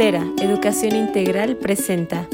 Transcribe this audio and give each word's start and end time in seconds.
Educación 0.00 0.96
Integral, 0.96 1.56
presenta 1.56 2.26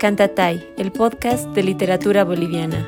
Cantatay, 0.00 0.74
el 0.76 0.90
podcast 0.90 1.46
de 1.50 1.62
literatura 1.62 2.24
boliviana. 2.24 2.84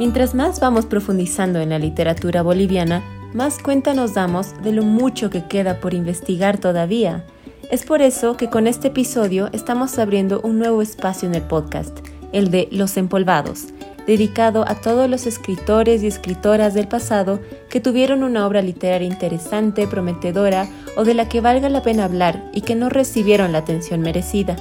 Mientras 0.00 0.34
más 0.34 0.58
vamos 0.58 0.86
profundizando 0.86 1.60
en 1.60 1.70
la 1.70 1.78
literatura 1.78 2.42
boliviana, 2.42 3.04
más 3.32 3.60
cuenta 3.60 3.94
nos 3.94 4.14
damos 4.14 4.60
de 4.64 4.72
lo 4.72 4.82
mucho 4.82 5.30
que 5.30 5.44
queda 5.44 5.78
por 5.78 5.94
investigar 5.94 6.58
todavía. 6.58 7.24
Es 7.70 7.84
por 7.84 8.02
eso 8.02 8.36
que 8.36 8.50
con 8.50 8.66
este 8.66 8.88
episodio 8.88 9.48
estamos 9.52 9.96
abriendo 10.00 10.40
un 10.40 10.58
nuevo 10.58 10.82
espacio 10.82 11.28
en 11.28 11.36
el 11.36 11.42
podcast, 11.42 11.96
el 12.32 12.50
de 12.50 12.66
Los 12.72 12.96
Empolvados, 12.96 13.66
dedicado 14.06 14.64
a 14.68 14.74
todos 14.76 15.08
los 15.08 15.26
escritores 15.26 16.02
y 16.02 16.06
escritoras 16.06 16.74
del 16.74 16.88
pasado 16.88 17.40
que 17.68 17.80
tuvieron 17.80 18.22
una 18.22 18.46
obra 18.46 18.62
literaria 18.62 19.08
interesante, 19.08 19.86
prometedora 19.86 20.66
o 20.96 21.04
de 21.04 21.14
la 21.14 21.28
que 21.28 21.40
valga 21.40 21.68
la 21.68 21.82
pena 21.82 22.04
hablar 22.04 22.42
y 22.52 22.60
que 22.62 22.74
no 22.74 22.88
recibieron 22.88 23.52
la 23.52 23.58
atención 23.58 24.00
merecida. 24.00 24.56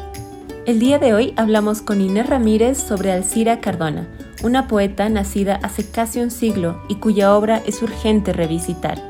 El 0.66 0.80
día 0.80 0.98
de 0.98 1.14
hoy 1.14 1.34
hablamos 1.36 1.82
con 1.82 2.00
Inés 2.00 2.28
Ramírez 2.28 2.78
sobre 2.78 3.12
Alcira 3.12 3.60
Cardona, 3.60 4.08
una 4.44 4.68
poeta 4.68 5.08
nacida 5.10 5.60
hace 5.62 5.90
casi 5.90 6.20
un 6.20 6.32
siglo 6.32 6.82
y 6.88 6.96
cuya 6.96 7.36
obra 7.36 7.62
es 7.66 7.82
urgente 7.82 8.34
revisitar. 8.34 9.02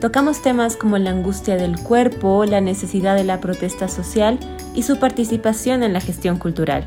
Tocamos 0.00 0.42
temas 0.42 0.76
como 0.76 0.98
la 0.98 1.10
angustia 1.10 1.56
del 1.56 1.78
cuerpo, 1.80 2.44
la 2.44 2.60
necesidad 2.60 3.16
de 3.16 3.24
la 3.24 3.40
protesta 3.40 3.88
social 3.88 4.38
y 4.74 4.82
su 4.82 4.98
participación 4.98 5.82
en 5.82 5.94
la 5.94 6.00
gestión 6.00 6.38
cultural. 6.38 6.86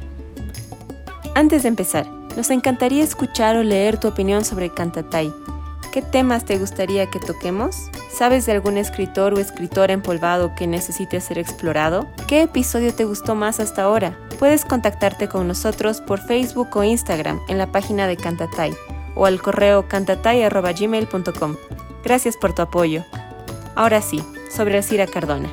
Antes 1.34 1.64
de 1.64 1.70
empezar, 1.70 2.19
nos 2.36 2.50
encantaría 2.50 3.04
escuchar 3.04 3.58
o 3.58 3.64
leer 3.64 3.98
tu 3.98 4.08
opinión 4.08 4.46
sobre 4.46 4.70
Cantatay. 4.70 5.34
¿Qué 5.92 6.02
temas 6.04 6.46
te 6.46 6.60
gustaría 6.60 7.08
que 7.08 7.20
toquemos? 7.20 7.90
¿Sabes 8.12 8.46
de 8.46 8.52
algún 8.52 8.78
escritor 8.78 9.34
o 9.34 9.40
escritora 9.40 9.94
empolvado 9.94 10.54
que 10.56 10.68
necesite 10.68 11.20
ser 11.20 11.40
explorado? 11.40 12.08
¿Qué 12.28 12.44
episodio 12.44 12.94
te 12.94 13.06
gustó 13.06 13.34
más 13.34 13.60
hasta 13.60 13.84
ahora? 13.84 14.16
Puedes 14.38 14.66
contactarte 14.66 15.28
con 15.28 15.48
nosotros 15.48 16.00
por 16.02 16.20
Facebook 16.20 16.70
o 16.76 16.84
Instagram 16.84 17.40
en 17.48 17.58
la 17.58 17.72
página 17.72 18.06
de 18.06 18.18
Cantatay 18.18 18.74
o 19.16 19.26
al 19.26 19.42
correo 19.42 19.88
cantatay.gmail.com. 19.88 21.56
Gracias 22.04 22.38
por 22.38 22.54
tu 22.54 22.62
apoyo. 22.62 23.04
Ahora 23.76 24.02
sí, 24.02 24.24
sobre 24.52 24.78
Alcira 24.78 25.08
Cardona. 25.08 25.50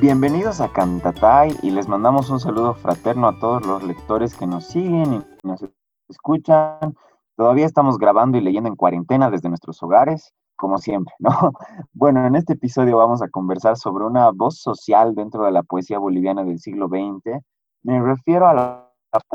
Bienvenidos 0.00 0.60
a 0.60 0.68
Cantatay 0.68 1.56
y 1.62 1.70
les 1.70 1.88
mandamos 1.88 2.30
un 2.30 2.40
saludo 2.40 2.74
fraterno 2.74 3.28
a 3.28 3.38
todos 3.38 3.66
los 3.66 3.82
lectores 3.82 4.34
que 4.34 4.46
nos 4.46 4.66
siguen 4.66 5.24
nos 5.48 5.64
escuchan. 6.08 6.94
Todavía 7.36 7.66
estamos 7.66 7.98
grabando 7.98 8.38
y 8.38 8.40
leyendo 8.40 8.68
en 8.68 8.76
cuarentena 8.76 9.30
desde 9.30 9.48
nuestros 9.48 9.82
hogares, 9.82 10.32
como 10.56 10.78
siempre, 10.78 11.14
¿no? 11.18 11.30
Bueno, 11.92 12.24
en 12.26 12.36
este 12.36 12.52
episodio 12.52 12.96
vamos 12.96 13.22
a 13.22 13.28
conversar 13.28 13.76
sobre 13.76 14.04
una 14.04 14.30
voz 14.30 14.60
social 14.60 15.14
dentro 15.14 15.44
de 15.44 15.52
la 15.52 15.62
poesía 15.62 15.98
boliviana 15.98 16.44
del 16.44 16.60
siglo 16.60 16.88
XX. 16.88 17.42
Me 17.82 18.00
refiero 18.00 18.46
a 18.46 18.54
la 18.54 18.88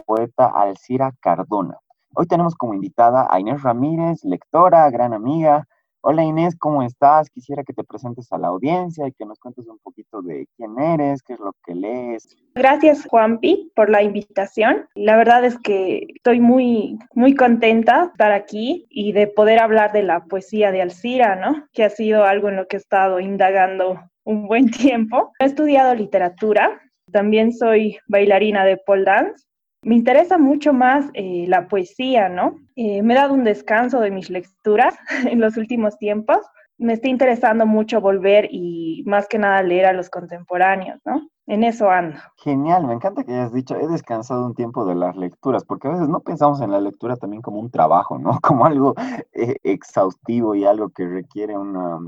poeta 0.05 0.47
Alcira 0.47 1.11
Cardona. 1.19 1.77
Hoy 2.15 2.27
tenemos 2.27 2.55
como 2.55 2.73
invitada 2.73 3.27
a 3.29 3.39
Inés 3.39 3.63
Ramírez, 3.63 4.23
lectora, 4.23 4.89
gran 4.91 5.13
amiga, 5.13 5.67
Hola 6.05 6.21
Inés, 6.21 6.57
¿cómo 6.59 6.83
estás? 6.83 7.29
Quisiera 7.29 7.63
que 7.63 7.71
te 7.71 7.85
presentes 7.85 8.29
a 8.33 8.37
la 8.37 8.49
audiencia 8.49 9.07
y 9.07 9.13
que 9.13 9.25
nos 9.25 9.39
cuentes 9.39 9.65
un 9.67 9.79
poquito 9.79 10.21
de 10.21 10.49
quién 10.57 10.77
eres, 10.77 11.23
qué 11.23 11.31
es 11.31 11.39
lo 11.39 11.55
que 11.65 11.73
lees. 11.73 12.27
Gracias 12.55 13.05
Juanpi 13.05 13.71
por 13.73 13.89
la 13.89 14.03
invitación. 14.03 14.85
La 14.95 15.15
verdad 15.15 15.45
es 15.45 15.57
que 15.57 16.07
estoy 16.13 16.41
muy, 16.41 16.99
muy 17.15 17.35
contenta 17.35 18.01
de 18.01 18.07
estar 18.07 18.33
aquí 18.33 18.85
y 18.89 19.13
de 19.13 19.27
poder 19.27 19.59
hablar 19.59 19.93
de 19.93 20.03
la 20.03 20.25
poesía 20.25 20.73
de 20.73 20.81
Alcira, 20.81 21.37
¿no? 21.37 21.69
Que 21.71 21.85
ha 21.85 21.89
sido 21.89 22.25
algo 22.25 22.49
en 22.49 22.57
lo 22.57 22.67
que 22.67 22.75
he 22.75 22.79
estado 22.79 23.21
indagando 23.21 23.97
un 24.25 24.45
buen 24.45 24.71
tiempo. 24.71 25.31
He 25.39 25.45
estudiado 25.45 25.95
literatura, 25.95 26.81
también 27.13 27.53
soy 27.53 27.97
bailarina 28.09 28.65
de 28.65 28.75
pole 28.75 29.05
dance 29.05 29.45
me 29.83 29.95
interesa 29.95 30.37
mucho 30.37 30.73
más 30.73 31.05
eh, 31.13 31.45
la 31.47 31.67
poesía, 31.67 32.29
¿no? 32.29 32.55
Eh, 32.75 33.01
me 33.01 33.13
he 33.13 33.17
dado 33.17 33.33
un 33.33 33.43
descanso 33.43 33.99
de 33.99 34.11
mis 34.11 34.29
lecturas 34.29 34.95
en 35.25 35.39
los 35.39 35.57
últimos 35.57 35.97
tiempos. 35.97 36.39
Me 36.77 36.93
está 36.93 37.07
interesando 37.07 37.65
mucho 37.65 38.01
volver 38.01 38.47
y 38.51 39.03
más 39.05 39.27
que 39.27 39.37
nada 39.37 39.61
leer 39.61 39.85
a 39.85 39.93
los 39.93 40.09
contemporáneos, 40.09 40.99
¿no? 41.05 41.21
en 41.45 41.63
eso 41.63 41.89
ando. 41.89 42.17
Genial, 42.37 42.87
me 42.87 42.93
encanta 42.93 43.23
que 43.23 43.33
hayas 43.33 43.51
dicho, 43.51 43.75
he 43.75 43.87
descansado 43.87 44.45
un 44.45 44.55
tiempo 44.55 44.85
de 44.85 44.95
las 44.95 45.15
lecturas, 45.15 45.65
porque 45.65 45.87
a 45.87 45.91
veces 45.91 46.07
no 46.07 46.21
pensamos 46.21 46.61
en 46.61 46.71
la 46.71 46.79
lectura 46.79 47.17
también 47.17 47.41
como 47.41 47.59
un 47.59 47.69
trabajo, 47.69 48.17
¿no? 48.17 48.31
Como 48.41 48.65
algo 48.65 48.93
eh, 49.33 49.57
exhaustivo 49.63 50.55
y 50.55 50.65
algo 50.65 50.89
que 50.89 51.07
requiere 51.07 51.57
una, 51.57 51.99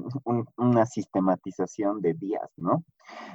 una 0.58 0.86
sistematización 0.86 2.02
de 2.02 2.14
días, 2.14 2.50
¿no? 2.58 2.84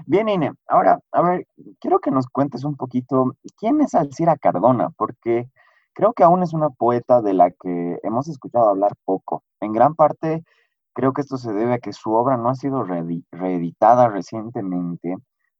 Bien, 0.06 0.28
Ine, 0.28 0.52
ahora, 0.66 0.98
a 1.12 1.22
ver, 1.22 1.46
quiero 1.80 2.00
que 2.00 2.10
nos 2.10 2.26
cuentes 2.28 2.64
un 2.64 2.76
poquito, 2.76 3.36
¿quién 3.56 3.80
es 3.80 3.94
Alcira 3.94 4.36
Cardona? 4.36 4.90
Porque 4.90 5.50
creo 5.94 6.12
que 6.12 6.22
aún 6.22 6.42
es 6.42 6.52
una 6.52 6.70
poeta 6.70 7.22
de 7.22 7.34
la 7.34 7.50
que 7.50 7.98
hemos 8.02 8.28
escuchado 8.28 8.68
hablar 8.68 8.92
poco. 9.04 9.42
En 9.60 9.72
gran 9.72 9.94
parte, 9.94 10.44
creo 10.92 11.12
que 11.12 11.22
esto 11.22 11.38
se 11.38 11.52
debe 11.52 11.74
a 11.74 11.78
que 11.78 11.92
su 11.92 12.12
obra 12.12 12.36
no 12.36 12.50
ha 12.50 12.54
sido 12.54 12.84
reeditada 12.84 14.08
recientemente 14.08 15.16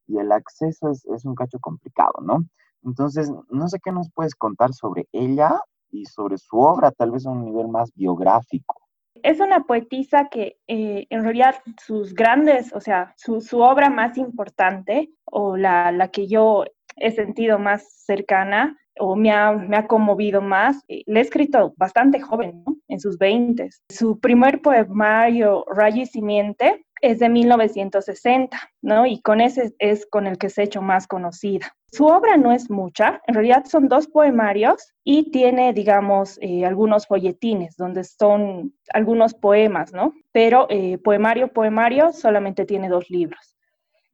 y 0.07 0.19
el 0.19 0.33
acceso 0.33 0.91
es, 0.91 1.05
es 1.07 1.25
un 1.25 1.35
cacho 1.35 1.59
complicado, 1.61 2.15
¿no? 2.23 2.45
Entonces, 2.83 3.31
no 3.51 3.69
sé 3.69 3.79
qué 3.83 3.93
nos 3.93 4.11
puedes 4.11 4.35
contar 4.35 4.73
sobre 4.73 5.07
ella 5.13 5.61
y 5.91 6.07
sobre 6.07 6.39
su 6.39 6.59
obra, 6.59 6.91
tal 6.93 7.11
vez 7.11 7.27
a 7.27 7.31
un 7.31 7.45
nivel 7.45 7.69
más 7.69 7.93
biográfico. 7.95 8.90
Es 9.23 9.41
una 9.41 9.65
poetisa 9.65 10.29
que 10.31 10.59
eh, 10.69 11.07
en 11.11 11.25
realidad 11.25 11.57
sus 11.85 12.15
grandes, 12.15 12.73
o 12.73 12.81
sea, 12.81 13.15
su, 13.17 13.61
obra 13.61 13.91
más 13.91 14.17
importante 14.17 15.11
o 15.25 15.57
la, 15.57 15.93
la, 15.93 16.09
que 16.09 16.27
yo 16.27 16.65
he 16.97 17.11
sentido 17.11 17.59
más 17.59 17.93
cercana 18.05 18.79
o 18.99 19.17
me 19.17 19.31
ha, 19.31 19.53
me 19.53 19.77
ha 19.77 19.87
conmovido 19.87 20.41
más, 20.41 20.83
eh, 20.89 21.03
le 21.07 21.21
he 21.21 21.23
escrito 21.23 21.75
bastante 21.77 22.21
joven, 22.21 22.63
¿no? 22.67 22.77
en 22.89 23.01
sus 23.01 23.19
20. 23.19 23.69
Su 23.89 24.21
primer 24.21 24.61
poemario, 24.61 25.65
Rayo 25.69 26.03
y 26.03 26.07
Simiente, 26.07 26.85
es 27.01 27.19
de 27.19 27.29
1960, 27.29 28.59
¿no? 28.83 29.07
Y 29.07 29.21
con 29.21 29.41
ese 29.41 29.75
es 29.79 30.07
con 30.07 30.27
el 30.27 30.39
que 30.39 30.51
se 30.51 30.61
ha 30.61 30.65
hecho 30.65 30.83
más 30.83 31.07
conocida. 31.07 31.75
Su 31.93 32.07
obra 32.07 32.37
no 32.37 32.53
es 32.53 32.71
mucha, 32.71 33.21
en 33.27 33.35
realidad 33.35 33.65
son 33.65 33.89
dos 33.89 34.07
poemarios 34.07 34.93
y 35.03 35.31
tiene, 35.31 35.73
digamos, 35.73 36.39
eh, 36.41 36.65
algunos 36.65 37.07
folletines 37.07 37.77
donde 37.77 38.05
son 38.05 38.75
algunos 38.93 39.35
poemas, 39.35 39.93
¿no? 39.93 40.15
Pero 40.31 40.67
eh, 40.71 40.99
poemario, 40.99 41.49
poemario 41.49 42.13
solamente 42.13 42.65
tiene 42.65 42.89
dos 42.89 43.11
libros. 43.11 43.57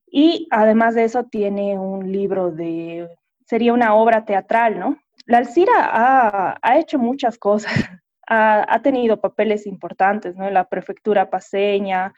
Y 0.07 0.47
además 0.51 0.95
de 0.95 1.05
eso 1.05 1.25
tiene 1.25 1.79
un 1.79 2.11
libro 2.11 2.51
de, 2.51 3.09
sería 3.45 3.73
una 3.73 3.95
obra 3.95 4.25
teatral, 4.25 4.79
¿no? 4.79 4.97
La 5.27 5.39
Alcira 5.39 5.73
ha, 5.77 6.59
ha 6.63 6.79
hecho 6.79 6.99
muchas 6.99 7.37
cosas, 7.37 7.73
ha, 8.27 8.65
ha, 8.73 8.83
tenido 8.83 9.21
papeles 9.21 9.67
importantes, 9.67 10.37
¿no? 10.37 10.47
En 10.47 10.55
la 10.55 10.69
prefectura 10.69 11.29
paseña, 11.29 12.15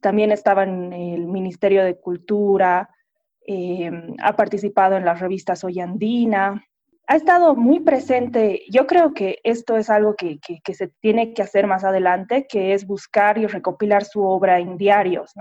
también 0.00 0.32
estaba 0.32 0.64
en 0.64 0.92
el 0.92 1.26
Ministerio 1.26 1.84
de 1.84 1.98
Cultura, 1.98 2.88
eh, 3.46 3.90
ha 4.22 4.34
participado 4.34 4.96
en 4.96 5.04
las 5.04 5.20
revistas 5.20 5.62
Hoyandina, 5.62 6.64
ha 7.06 7.16
estado 7.16 7.54
muy 7.54 7.80
presente. 7.80 8.62
Yo 8.70 8.86
creo 8.86 9.14
que 9.14 9.38
esto 9.44 9.76
es 9.76 9.88
algo 9.88 10.16
que, 10.16 10.38
se 10.74 10.88
tiene 11.00 11.32
que 11.32 11.42
hacer 11.42 11.66
más 11.66 11.84
adelante, 11.84 12.46
que 12.48 12.74
es 12.74 12.86
buscar 12.86 13.38
y 13.38 13.46
recopilar 13.46 14.04
su 14.04 14.22
obra 14.24 14.58
en 14.58 14.76
diarios. 14.76 15.32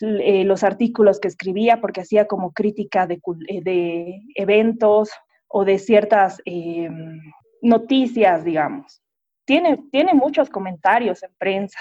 Eh, 0.00 0.44
los 0.44 0.62
artículos 0.64 1.18
que 1.18 1.28
escribía, 1.28 1.80
porque 1.80 2.02
hacía 2.02 2.26
como 2.26 2.52
crítica 2.52 3.06
de, 3.06 3.20
eh, 3.48 4.20
eventos 4.34 5.10
o 5.48 5.64
de 5.64 5.78
ciertas 5.78 6.42
noticias, 7.62 8.44
digamos. 8.44 9.02
Tiene, 9.46 9.84
tiene 9.90 10.12
muchos 10.12 10.50
comentarios 10.50 11.22
en 11.22 11.30
prensa 11.38 11.78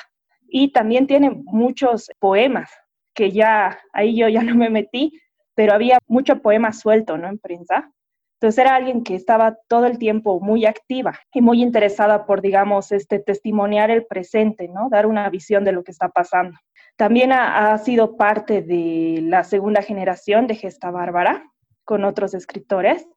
y 0.55 0.71
también 0.71 1.07
tiene 1.07 1.31
muchos 1.31 2.11
poemas 2.19 2.69
que 3.15 3.31
ya 3.31 3.79
ahí 3.91 4.15
yo 4.15 4.29
ya 4.29 4.41
no 4.43 4.55
me 4.55 4.69
metí, 4.69 5.19
pero 5.55 5.73
había 5.73 5.97
mucho 6.07 6.41
poema 6.43 6.71
suelto, 6.71 7.17
¿no? 7.17 7.27
En 7.27 7.39
prensa. 7.39 7.91
Entonces 8.35 8.59
era 8.59 8.75
alguien 8.75 9.03
que 9.03 9.15
estaba 9.15 9.57
todo 9.67 9.87
el 9.87 9.97
tiempo 9.97 10.39
muy 10.39 10.65
activa 10.65 11.17
y 11.33 11.41
muy 11.41 11.63
interesada 11.63 12.27
por, 12.27 12.41
digamos, 12.41 12.91
este 12.91 13.17
testimoniar 13.17 13.89
el 13.89 14.05
presente, 14.05 14.67
¿no? 14.67 14.89
Dar 14.89 15.07
una 15.07 15.27
visión 15.29 15.63
de 15.63 15.71
lo 15.71 15.83
que 15.83 15.91
está 15.91 16.09
pasando. 16.09 16.57
También 16.97 17.31
ha, 17.31 17.75
sido 17.79 18.15
parte 18.15 18.61
de 18.61 19.21
la 19.23 19.43
segunda 19.43 19.81
generación 19.81 20.45
de 20.45 20.55
Gesta 20.55 20.91
Bárbara 20.91 21.49
con 21.83 22.03
otros 22.03 22.35
escritores 22.35 23.07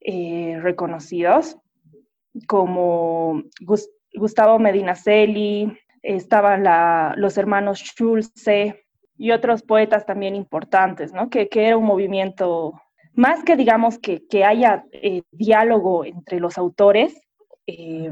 eh, 0.00 0.58
reconocidos 0.60 1.56
como 2.46 3.42
Gustavo 4.14 4.58
Medinaceli, 4.58 5.78
estaban 6.02 6.64
los 7.20 7.36
hermanos 7.38 7.80
Schulze 7.80 8.86
y 9.16 9.32
otros 9.32 9.62
poetas 9.62 10.06
también 10.06 10.34
importantes, 10.34 11.12
¿no? 11.12 11.28
Que, 11.28 11.48
que 11.48 11.66
era 11.66 11.76
un 11.76 11.84
movimiento, 11.84 12.80
más 13.12 13.44
que 13.44 13.56
digamos 13.56 13.98
que, 13.98 14.26
que 14.26 14.44
haya 14.44 14.84
eh, 14.92 15.22
diálogo 15.30 16.04
entre 16.04 16.40
los 16.40 16.56
autores, 16.56 17.20
eh, 17.66 18.10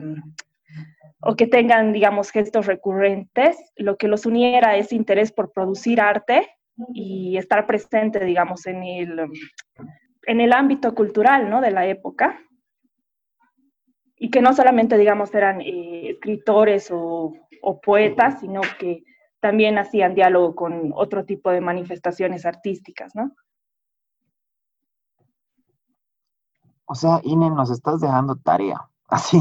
o 1.21 1.35
que 1.35 1.47
tengan, 1.47 1.93
digamos, 1.93 2.31
gestos 2.31 2.67
recurrentes, 2.67 3.57
lo 3.77 3.97
que 3.97 4.09
los 4.09 4.27
uniera 4.27 4.77
es 4.77 4.93
interés 4.93 5.33
por 5.33 5.53
producir 5.53 6.01
arte 6.01 6.49
y 6.95 7.37
estar 7.37 7.67
presente, 7.67 8.25
digamos, 8.25 8.67
en 8.67 8.85
el, 8.85 9.31
en 10.27 10.41
el 10.41 10.53
ámbito 10.53 10.95
cultural, 10.95 11.51
¿no? 11.51 11.61
De 11.61 11.71
la 11.71 11.87
época. 11.87 12.39
Y 14.19 14.31
que 14.31 14.43
no 14.43 14.53
solamente, 14.53 14.99
digamos, 14.99 15.35
eran 15.35 15.61
eh, 15.61 16.11
escritores 16.11 16.89
o, 16.91 17.35
poetas, 17.83 18.41
sino 18.41 18.61
que 18.79 19.05
también 19.41 19.79
hacían 19.79 20.15
diálogo 20.15 20.55
con 20.55 20.93
otro 20.95 21.25
tipo 21.25 21.51
de 21.51 21.61
manifestaciones 21.61 22.47
artísticas, 22.47 23.15
¿no? 23.15 23.33
O 26.87 26.95
sea, 26.95 27.21
Ine, 27.25 27.51
nos 27.51 27.71
estás 27.71 28.01
dejando 28.01 28.37
tarea, 28.37 28.89
así, 29.09 29.39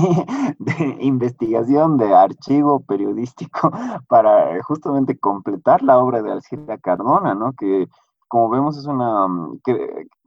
de 0.60 0.98
investigación, 1.00 1.98
de 1.98 2.14
archivo 2.14 2.82
periodístico, 2.82 3.72
para 4.08 4.62
justamente 4.64 5.18
completar 5.18 5.82
la 5.82 5.98
obra 5.98 6.22
de 6.22 6.32
Alcira 6.32 6.78
Cardona, 6.78 7.34
¿no? 7.34 7.54
Que, 7.54 7.88
como 8.28 8.50
vemos, 8.50 8.78
es 8.78 8.86
una, 8.86 9.28
mm, 9.28 9.62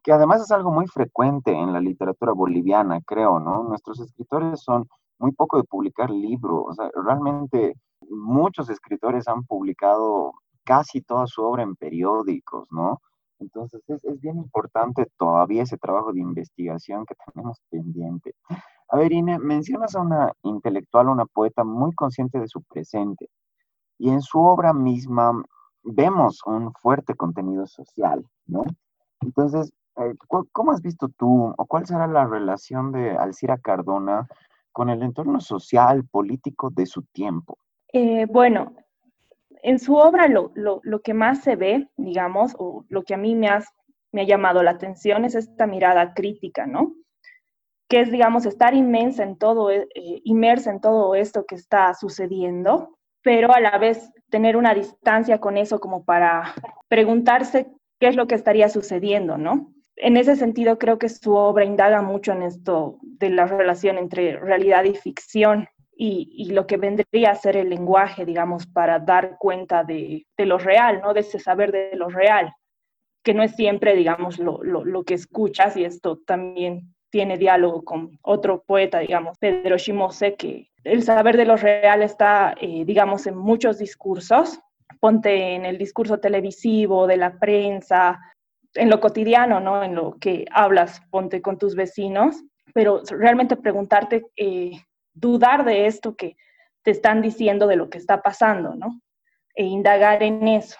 que 0.02 0.12
además 0.12 0.42
es 0.42 0.50
algo 0.50 0.70
muy 0.70 0.86
frecuente 0.86 1.52
en 1.52 1.72
la 1.72 1.80
literatura 1.80 2.32
boliviana, 2.32 3.00
creo, 3.02 3.38
¿no? 3.38 3.64
Nuestros 3.64 4.00
escritores 4.00 4.60
son 4.62 4.88
muy 5.18 5.32
poco 5.32 5.58
de 5.58 5.64
publicar 5.64 6.10
libros, 6.10 6.64
o 6.68 6.72
sea, 6.72 6.90
realmente 6.94 7.74
muchos 8.08 8.70
escritores 8.70 9.28
han 9.28 9.44
publicado 9.44 10.32
casi 10.64 11.02
toda 11.02 11.26
su 11.26 11.42
obra 11.42 11.62
en 11.62 11.76
periódicos, 11.76 12.66
¿no? 12.70 13.00
Entonces 13.38 13.82
es, 13.88 14.20
bien 14.20 14.36
importante 14.36 15.06
todavía 15.16 15.62
ese 15.62 15.78
trabajo 15.78 16.12
de 16.12 16.20
investigación 16.20 17.04
que 17.06 17.14
tenemos 17.26 17.58
pendiente. 17.70 18.34
A 18.88 18.96
ver, 18.96 19.12
Ine, 19.12 19.38
mencionas 19.38 19.94
a 19.96 20.00
una 20.00 20.32
intelectual, 20.42 21.08
una 21.08 21.26
poeta 21.26 21.64
muy 21.64 21.92
consciente 21.92 22.38
de 22.38 22.48
su 22.48 22.62
presente. 22.62 23.28
Y 23.98 24.10
en 24.10 24.20
su 24.20 24.40
obra 24.40 24.72
misma 24.72 25.42
vemos 25.82 26.40
un 26.44 26.72
fuerte 26.74 27.14
contenido 27.14 27.66
social, 27.66 28.26
¿no? 28.46 28.64
Entonces, 29.20 29.72
¿cómo 30.52 30.72
has 30.72 30.82
visto 30.82 31.08
tú 31.08 31.54
o 31.56 31.66
cuál 31.66 31.86
será 31.86 32.06
la 32.06 32.26
relación 32.26 32.92
de 32.92 33.10
Alcira 33.10 33.58
Cardona 33.58 34.26
con 34.72 34.90
el 34.90 35.02
entorno 35.02 35.40
social, 35.40 36.04
político 36.10 36.70
de 36.70 36.86
su 36.86 37.02
tiempo? 37.02 37.58
Eh, 37.92 38.26
bueno, 38.26 38.72
en 39.62 39.78
su 39.78 39.96
obra 39.96 40.28
lo, 40.28 40.52
que 41.02 41.14
más 41.14 41.42
se 41.42 41.56
ve, 41.56 41.88
digamos, 41.96 42.54
o 42.58 42.84
lo 42.88 43.02
que 43.02 43.14
a 43.14 43.18
mí 43.18 43.34
me, 43.34 43.48
me 44.12 44.22
ha 44.22 44.24
llamado 44.24 44.62
la 44.62 44.72
atención 44.72 45.24
es 45.24 45.34
esta 45.34 45.66
mirada 45.66 46.14
crítica, 46.14 46.66
¿no? 46.66 46.94
Que 47.88 48.00
es, 48.00 48.10
digamos, 48.10 48.46
estar 48.46 48.74
inmensa 48.74 49.24
en 49.24 49.36
todo, 49.36 49.70
eh, 49.70 49.88
inmersa 50.24 50.70
en 50.70 50.80
todo 50.80 51.14
esto 51.14 51.44
que 51.44 51.56
está 51.56 51.92
sucediendo, 51.94 52.96
pero 53.22 53.52
a 53.52 53.60
la 53.60 53.76
vez 53.78 54.12
tener 54.30 54.56
una 54.56 54.72
distancia 54.72 55.40
con 55.40 55.56
eso 55.56 55.80
como 55.80 56.04
para 56.04 56.54
preguntarse 56.88 57.70
qué 57.98 58.08
es 58.08 58.16
lo 58.16 58.26
que 58.26 58.36
estaría 58.36 58.68
sucediendo, 58.68 59.36
¿no? 59.36 59.72
En 60.02 60.16
ese 60.16 60.34
sentido, 60.34 60.78
creo 60.78 60.98
que 60.98 61.10
su 61.10 61.34
obra 61.34 61.64
indaga 61.64 62.00
mucho 62.00 62.32
en 62.32 62.42
esto 62.42 62.98
de 63.02 63.28
la 63.28 63.44
relación 63.46 63.98
entre 63.98 64.38
realidad 64.38 64.84
y 64.84 64.94
ficción, 64.94 65.68
y, 66.02 66.50
lo 66.52 66.66
que 66.66 66.78
vendría 66.78 67.30
a 67.30 67.34
ser 67.34 67.58
el 67.58 67.68
lenguaje, 67.68 68.24
digamos, 68.24 68.66
para 68.66 68.98
dar 68.98 69.36
cuenta 69.38 69.84
de, 69.84 70.24
lo 70.38 70.56
real, 70.56 71.02
¿no? 71.02 71.12
De 71.12 71.20
ese 71.20 71.38
saber 71.38 71.70
de 71.72 71.94
lo 71.94 72.08
real, 72.08 72.54
que 73.22 73.34
no 73.34 73.42
es 73.42 73.54
siempre, 73.54 73.94
digamos, 73.94 74.38
lo, 74.38 75.04
que 75.04 75.12
escuchas, 75.12 75.76
y 75.76 75.84
esto 75.84 76.18
también 76.26 76.94
tiene 77.10 77.36
diálogo 77.36 77.84
con 77.84 78.18
otro 78.22 78.62
poeta, 78.62 79.00
digamos, 79.00 79.36
Pedro 79.36 79.76
Shimose, 79.76 80.36
que 80.36 80.70
el 80.84 81.02
saber 81.02 81.36
de 81.36 81.44
lo 81.44 81.58
real 81.58 82.02
está, 82.02 82.54
eh, 82.58 82.86
digamos, 82.86 83.26
en 83.26 83.36
muchos 83.36 83.76
discursos. 83.76 84.58
Ponte 85.00 85.54
en 85.54 85.66
el 85.66 85.76
discurso 85.76 86.18
televisivo, 86.18 87.06
de 87.06 87.18
la 87.18 87.38
prensa, 87.38 88.18
en 88.74 88.90
lo 88.90 89.00
cotidiano, 89.00 89.60
¿no? 89.60 89.82
En 89.82 89.94
lo 89.94 90.16
que 90.18 90.46
hablas, 90.52 91.02
ponte 91.10 91.42
con 91.42 91.58
tus 91.58 91.74
vecinos, 91.74 92.42
pero 92.72 93.02
realmente 93.10 93.56
preguntarte 93.56 94.26
eh, 94.36 94.72
dudar 95.12 95.64
de 95.64 95.86
esto 95.86 96.14
que 96.14 96.36
te 96.82 96.90
están 96.90 97.20
diciendo 97.22 97.66
de 97.66 97.76
lo 97.76 97.90
que 97.90 97.98
está 97.98 98.22
pasando, 98.22 98.74
¿no? 98.74 99.00
E 99.54 99.64
indagar 99.64 100.22
en 100.22 100.46
eso. 100.48 100.78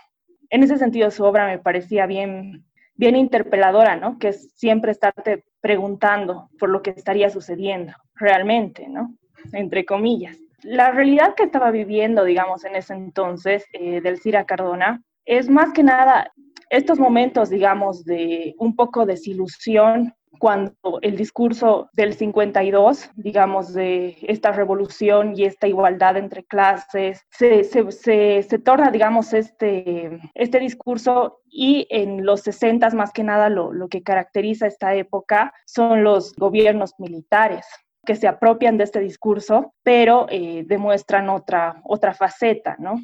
En 0.48 0.62
ese 0.62 0.78
sentido, 0.78 1.10
su 1.10 1.24
obra 1.24 1.46
me 1.46 1.58
parecía 1.58 2.06
bien, 2.06 2.64
bien 2.94 3.16
interpeladora, 3.16 3.96
¿no? 3.96 4.18
Que 4.18 4.28
es 4.28 4.52
siempre 4.54 4.92
estarte 4.92 5.44
preguntando 5.60 6.48
por 6.58 6.70
lo 6.70 6.82
que 6.82 6.90
estaría 6.90 7.28
sucediendo 7.30 7.92
realmente, 8.14 8.88
¿no? 8.88 9.14
Entre 9.52 9.84
comillas. 9.84 10.38
La 10.62 10.90
realidad 10.90 11.34
que 11.34 11.44
estaba 11.44 11.70
viviendo, 11.70 12.24
digamos, 12.24 12.64
en 12.64 12.76
ese 12.76 12.94
entonces 12.94 13.64
eh, 13.72 14.00
del 14.00 14.18
Cira 14.18 14.44
Cardona 14.44 15.02
es 15.24 15.48
más 15.48 15.72
que 15.72 15.82
nada 15.82 16.32
estos 16.70 16.98
momentos, 16.98 17.50
digamos, 17.50 18.04
de 18.04 18.54
un 18.58 18.74
poco 18.76 19.04
de 19.04 19.14
desilusión 19.14 20.14
cuando 20.38 20.72
el 21.02 21.16
discurso 21.16 21.90
del 21.92 22.14
52, 22.14 23.10
digamos, 23.16 23.74
de 23.74 24.16
esta 24.22 24.52
revolución 24.52 25.34
y 25.36 25.44
esta 25.44 25.66
igualdad 25.66 26.16
entre 26.16 26.44
clases, 26.44 27.26
se, 27.30 27.64
se, 27.64 28.42
se, 28.42 28.58
torna, 28.60 28.90
digamos, 28.90 29.34
este, 29.34 30.18
este 30.34 30.60
discurso 30.60 31.40
y 31.46 31.86
en 31.90 32.24
los 32.24 32.42
60 32.42 32.88
más 32.90 33.12
que 33.12 33.24
nada 33.24 33.50
lo, 33.50 33.72
lo 33.72 33.88
que 33.88 34.02
caracteriza 34.02 34.66
esta 34.66 34.94
época 34.94 35.52
son 35.66 36.04
los 36.04 36.34
gobiernos 36.36 36.94
militares 36.98 37.66
que 38.06 38.16
se 38.16 38.28
apropian 38.28 38.78
de 38.78 38.84
este 38.84 39.00
discurso, 39.00 39.74
pero 39.82 40.26
eh, 40.30 40.64
demuestran 40.66 41.28
otra, 41.28 41.82
otra 41.84 42.14
faceta, 42.14 42.76
¿no? 42.78 42.94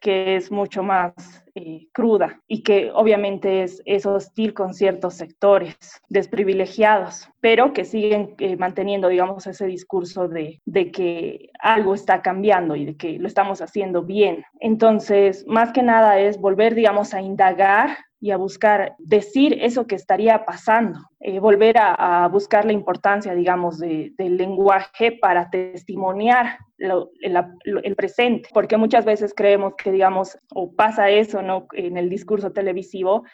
Que 0.00 0.36
es 0.36 0.50
mucho 0.50 0.82
más 0.82 1.12
eh, 1.54 1.88
cruda 1.92 2.42
y 2.46 2.62
que 2.62 2.90
obviamente 2.92 3.62
es, 3.62 3.82
es, 3.86 4.04
hostil 4.04 4.52
con 4.52 4.74
ciertos 4.74 5.14
sectores 5.14 5.76
desprivilegiados, 6.08 7.30
pero 7.40 7.72
que 7.72 7.84
siguen 7.84 8.34
eh, 8.38 8.56
manteniendo, 8.56 9.08
digamos, 9.08 9.46
ese 9.46 9.66
discurso 9.66 10.28
de, 10.28 10.60
de, 10.66 10.90
que 10.90 11.50
algo 11.58 11.94
está 11.94 12.20
cambiando 12.20 12.76
y 12.76 12.84
de 12.84 12.96
que 12.96 13.18
lo 13.18 13.26
estamos 13.26 13.62
haciendo 13.62 14.02
bien. 14.02 14.44
Entonces, 14.60 15.46
más 15.46 15.72
que 15.72 15.82
nada 15.82 16.20
es 16.20 16.38
volver, 16.38 16.74
digamos, 16.74 17.14
a 17.14 17.22
indagar 17.22 17.96
y 18.20 18.30
a 18.30 18.36
buscar 18.36 18.94
decir 18.98 19.58
eso 19.60 19.86
que 19.86 19.94
estaría 19.94 20.44
pasando, 20.44 21.00
eh, 21.20 21.38
volver 21.38 21.76
a, 21.78 22.26
buscar 22.28 22.64
la 22.64 22.72
importancia, 22.72 23.34
digamos, 23.34 23.78
del 23.78 24.36
lenguaje 24.36 25.12
para 25.12 25.50
testimoniar 25.50 26.58
el, 26.78 27.96
presente, 27.96 28.48
porque 28.52 28.76
muchas 28.76 29.04
veces 29.04 29.34
creemos 29.34 29.74
que, 29.76 29.92
digamos, 29.92 30.38
o 30.54 30.72
pasa 30.74 31.10
eso, 31.10 31.42
¿no? 31.42 31.66
En 31.72 31.96
el 31.96 32.08
discurso 32.08 32.52
televisivo, 32.52 33.24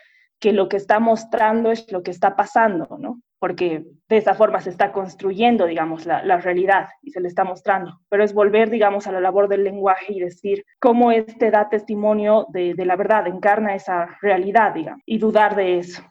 que 0.40 0.52
lo 0.52 0.68
que 0.68 0.76
está 0.76 0.98
mostrando 0.98 1.70
es 1.70 1.90
lo 1.92 2.02
que 2.02 2.10
está 2.10 2.34
pasando, 2.34 2.96
¿no? 2.98 3.20
Porque 3.42 3.84
de 4.08 4.16
esa 4.16 4.34
forma 4.34 4.60
se 4.60 4.70
está 4.70 4.92
construyendo, 4.92 5.66
digamos, 5.66 6.06
la, 6.06 6.36
realidad 6.36 6.90
y 7.02 7.10
se 7.10 7.20
le 7.20 7.26
está 7.26 7.42
mostrando. 7.42 7.98
Pero 8.08 8.22
es 8.22 8.32
volver, 8.32 8.70
digamos, 8.70 9.08
a 9.08 9.12
la 9.12 9.20
labor 9.20 9.48
del 9.48 9.64
lenguaje 9.64 10.12
y 10.12 10.20
decir 10.20 10.64
cómo 10.80 11.10
este 11.10 11.50
da 11.50 11.68
testimonio 11.68 12.46
de, 12.50 12.74
de 12.74 12.86
la 12.86 12.94
verdad, 12.94 13.26
encarna 13.26 13.74
esa 13.74 14.16
realidad, 14.20 14.74
digamos, 14.74 15.02
y 15.06 15.18
dudar 15.18 15.56
de 15.56 15.78
eso. 15.78 16.02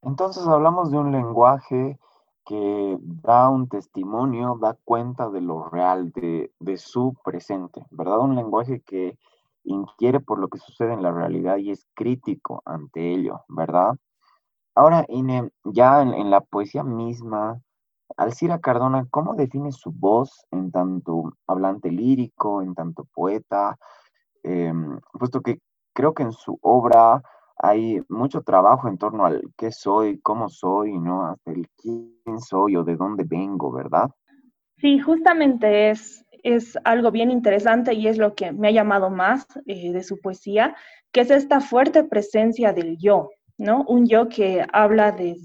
Entonces 0.00 0.46
hablamos 0.46 0.90
de 0.90 0.96
un 0.96 1.12
lenguaje 1.12 1.98
que 2.46 2.98
da 3.00 3.50
un 3.50 3.68
testimonio, 3.68 4.58
da 4.58 4.74
cuenta 4.84 5.28
de 5.28 5.42
lo 5.42 5.68
real, 5.68 6.10
de, 6.12 6.76
su 6.78 7.14
presente, 7.22 7.84
¿verdad? 7.90 8.20
Un 8.20 8.36
lenguaje 8.36 8.80
que 8.80 9.18
inquiere 9.64 10.20
por 10.20 10.38
lo 10.38 10.48
que 10.48 10.58
sucede 10.58 10.94
en 10.94 11.02
la 11.02 11.12
realidad 11.12 11.58
y 11.58 11.70
es 11.70 11.86
crítico 11.94 12.62
ante 12.64 13.12
ello, 13.12 13.42
¿verdad? 13.48 13.96
Ahora, 14.74 15.04
Ine, 15.08 15.50
ya 15.64 16.02
en, 16.02 16.30
la 16.30 16.40
poesía 16.40 16.84
misma, 16.84 17.60
Alcira 18.16 18.60
Cardona, 18.60 19.06
¿cómo 19.10 19.34
define 19.34 19.72
su 19.72 19.90
voz 19.90 20.46
en 20.50 20.70
tanto 20.70 21.34
hablante 21.46 21.90
lírico, 21.90 22.62
en 22.62 22.74
tanto 22.74 23.06
poeta? 23.12 23.76
Em, 24.42 24.98
puesto 25.18 25.40
que 25.40 25.58
creo 25.92 26.14
que 26.14 26.22
en 26.22 26.32
su 26.32 26.58
obra 26.62 27.22
hay 27.56 28.00
mucho 28.08 28.42
trabajo 28.42 28.88
en 28.88 28.96
torno 28.96 29.26
al 29.26 29.42
qué 29.56 29.70
soy, 29.70 30.18
cómo 30.20 30.48
soy, 30.48 30.98
¿no? 30.98 31.26
Hasta 31.26 31.50
el 31.50 31.68
quién 31.76 32.40
soy 32.40 32.76
o 32.76 32.84
de 32.84 32.96
dónde 32.96 33.24
vengo, 33.24 33.70
¿verdad? 33.70 34.10
Sí, 34.78 34.98
justamente 34.98 35.90
es, 35.90 36.24
es 36.42 36.78
algo 36.84 37.10
bien 37.10 37.30
interesante 37.30 37.92
y 37.92 38.08
es 38.08 38.16
lo 38.16 38.34
que 38.34 38.52
me 38.52 38.68
ha 38.68 38.72
llamado 38.72 39.10
más 39.10 39.46
eh, 39.66 39.92
de 39.92 40.02
su 40.02 40.18
poesía, 40.20 40.74
que 41.12 41.20
es 41.20 41.30
esta 41.30 41.60
fuerte 41.60 42.04
presencia 42.04 42.72
del 42.72 42.96
yo, 42.96 43.28
¿no? 43.60 43.84
Un 43.86 44.08
yo 44.08 44.28
que 44.30 44.64
habla 44.72 45.12
de, 45.12 45.36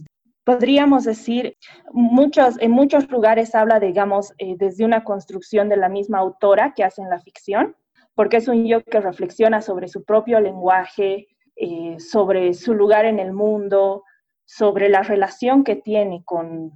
podríamos 0.46 1.04
decir, 1.04 1.58
muchos, 1.92 2.56
en 2.62 2.72
muchos 2.72 3.10
lugares 3.12 3.54
habla, 3.54 3.80
digamos, 3.80 4.34
eh, 4.38 4.56
desde 4.58 4.86
una 4.86 5.04
construcción 5.04 5.68
de 5.68 5.76
la 5.76 5.90
misma 5.90 6.20
autora 6.20 6.74
que 6.74 6.86
hace 6.86 7.02
en 7.02 7.10
la 7.10 7.20
ficción, 7.20 7.76
porque 8.16 8.38
es 8.38 8.48
un 8.48 8.66
yo 8.66 8.82
que 8.86 9.02
reflexiona 9.02 9.62
sobre 9.62 9.90
su 9.90 10.06
propio 10.06 10.40
lenguaje, 10.40 11.28
eh, 11.58 11.98
sobre 12.00 12.54
su 12.54 12.74
lugar 12.74 13.04
en 13.04 13.20
el 13.20 13.34
mundo, 13.34 14.04
sobre 14.46 14.88
la 14.88 15.04
relación 15.04 15.66
que 15.66 15.76
tiene 15.76 16.24
con, 16.24 16.72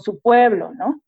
su 0.00 0.20
pueblo, 0.20 0.72
¿no? 0.74 1.00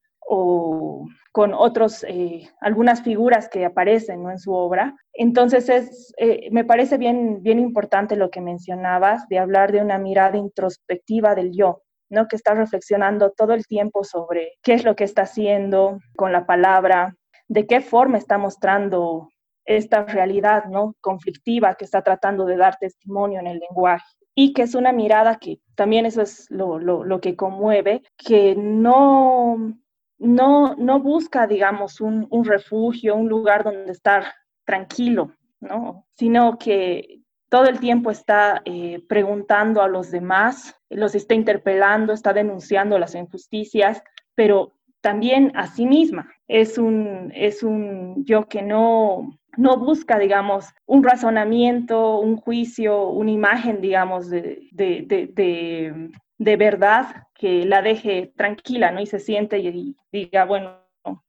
Con 1.33 1.55
otros, 1.55 2.05
eh, 2.07 2.51
algunas 2.61 3.03
figuras 3.03 3.49
que 3.49 3.65
aparecen 3.65 4.23
¿no? 4.23 4.31
en 4.31 4.39
su 4.39 4.53
obra. 4.53 4.95
Entonces, 5.15 5.69
es, 5.71 6.15
eh, 6.19 6.49
me 6.53 6.65
parece 6.65 6.99
bien, 6.99 7.43
bien 7.43 7.59
importante 7.59 8.17
lo 8.17 8.31
que 8.31 8.43
mencionabas 8.43 9.27
de 9.29 9.39
hablar 9.39 9.73
de 9.73 9.81
una 9.81 9.99
mirada 9.99 10.37
introspectiva 10.37 11.35
del 11.35 11.53
yo, 11.53 11.83
¿no? 12.11 12.29
que 12.29 12.37
está 12.37 12.53
reflexionando 12.55 13.31
todo 13.31 13.55
el 13.55 13.67
tiempo 13.67 14.05
sobre 14.05 14.53
qué 14.62 14.75
es 14.75 14.85
lo 14.85 14.95
que 14.95 15.05
está 15.05 15.23
haciendo 15.23 15.99
con 16.17 16.33
la 16.33 16.45
palabra, 16.45 17.17
de 17.49 17.67
qué 17.67 17.81
forma 17.81 18.19
está 18.19 18.37
mostrando 18.37 19.31
esta 19.65 20.05
realidad 20.05 20.67
¿no? 20.67 20.95
conflictiva 21.01 21.77
que 21.77 21.87
está 21.87 22.03
tratando 22.03 22.45
de 22.45 22.57
dar 22.57 22.77
testimonio 22.79 23.41
en 23.41 23.47
el 23.47 23.59
lenguaje 23.59 24.05
y 24.35 24.53
que 24.53 24.62
es 24.62 24.75
una 24.75 24.93
mirada 24.93 25.39
que 25.39 25.61
también 25.75 26.07
eso 26.07 26.23
es 26.23 26.51
lo, 26.51 26.79
lo, 26.79 27.05
lo 27.05 27.21
que 27.21 27.37
conmueve, 27.37 28.03
que 28.17 28.55
no, 28.57 29.75
no, 30.23 30.75
no 30.76 31.00
busca, 31.00 31.47
digamos, 31.47 32.00
un, 32.00 32.26
un, 32.31 32.45
refugio, 32.45 33.17
un 33.17 33.29
lugar 33.29 33.64
donde 33.64 33.93
estar 33.93 34.25
tranquilo, 34.64 35.33
¿no? 35.61 36.07
Sino 36.14 36.59
que 36.59 37.23
todo 37.49 37.67
el 37.67 37.81
tiempo 37.81 38.11
está 38.11 38.62
eh, 38.64 39.05
preguntando 39.09 39.83
a 39.83 39.88
los 39.88 40.11
demás, 40.11 40.75
los 40.88 41.14
está 41.14 41.35
interpelando, 41.35 42.12
está 42.12 42.33
denunciando 42.33 42.99
las 42.99 43.14
injusticias, 43.14 44.02
pero 44.35 44.73
también 45.02 45.52
a 45.55 45.67
sí 45.67 45.85
misma. 45.85 46.33
Es 46.49 46.79
un, 46.79 47.31
es 47.35 47.62
un 47.62 48.25
yo 48.25 48.49
que 48.49 48.62
no, 48.62 49.38
no 49.57 49.76
busca, 49.76 50.19
digamos, 50.19 50.67
un 50.87 51.02
razonamiento, 51.02 52.21
un 52.21 52.37
juicio, 52.37 53.09
una 53.09 53.31
imagen, 53.31 53.81
digamos, 53.81 54.31
de, 54.31 54.69
de, 54.73 56.11
verdad 56.39 57.29
que 57.35 57.65
la 57.65 57.83
deje 57.83 58.33
tranquila, 58.37 58.91
¿no? 58.91 59.01
Y 59.01 59.07
se 59.07 59.21
siente 59.21 59.59
y, 59.59 59.97
diga, 60.12 60.45
bueno, 60.45 60.79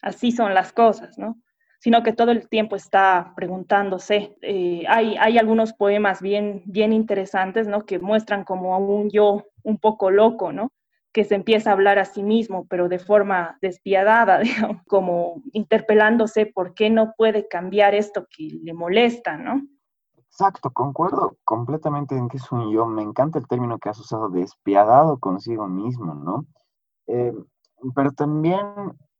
así 0.02 0.32
son 0.32 0.54
las 0.54 0.74
cosas, 0.74 1.18
¿no? 1.18 1.38
Sino 1.80 2.02
que 2.04 2.14
todo 2.14 2.32
el 2.32 2.48
tiempo 2.48 2.76
está 2.76 3.34
preguntándose. 3.36 4.38
Eh, 4.42 4.84
hay, 4.88 5.16
hay 5.20 5.38
algunos 5.38 5.74
poemas 5.74 6.22
bien, 6.22 6.64
bien 6.66 6.94
interesantes, 6.94 7.68
¿no? 7.68 7.86
Que 7.86 8.00
muestran 8.00 8.44
como 8.44 8.74
a 8.74 8.78
un 8.78 9.10
yo 9.10 9.46
un 9.64 9.78
poco 9.78 10.10
loco, 10.10 10.52
¿no? 10.52 10.72
que 11.14 11.24
se 11.24 11.36
empieza 11.36 11.70
a 11.70 11.74
hablar 11.74 12.00
a 12.00 12.06
sí 12.06 12.24
mismo, 12.24 12.66
pero 12.68 12.90
de 12.90 12.98
forma 12.98 13.58
despiadada, 13.62 14.42
como 14.88 15.44
interpelándose 15.54 16.48
por 16.48 16.74
qué 16.74 16.90
no 16.90 17.14
puede 17.16 17.48
cambiar 17.48 17.94
esto 17.94 18.28
que 18.36 18.50
le 18.64 18.74
molesta, 18.74 19.38
¿no? 19.38 19.62
Exacto, 20.34 20.72
concuerdo 20.72 21.38
completamente 21.44 22.18
en 22.18 22.28
que 22.28 22.38
es 22.38 22.52
un 22.52 22.72
yo. 22.72 22.88
Me 22.88 23.04
encanta 23.04 23.38
el 23.38 23.48
término 23.48 23.78
que 23.78 23.90
has 23.90 24.00
usado, 24.00 24.30
despiadado 24.30 25.20
consigo 25.20 25.68
mismo, 25.68 26.16
¿no? 26.16 26.48
Eh, 27.06 27.34
pero 27.94 28.12
también 28.14 28.66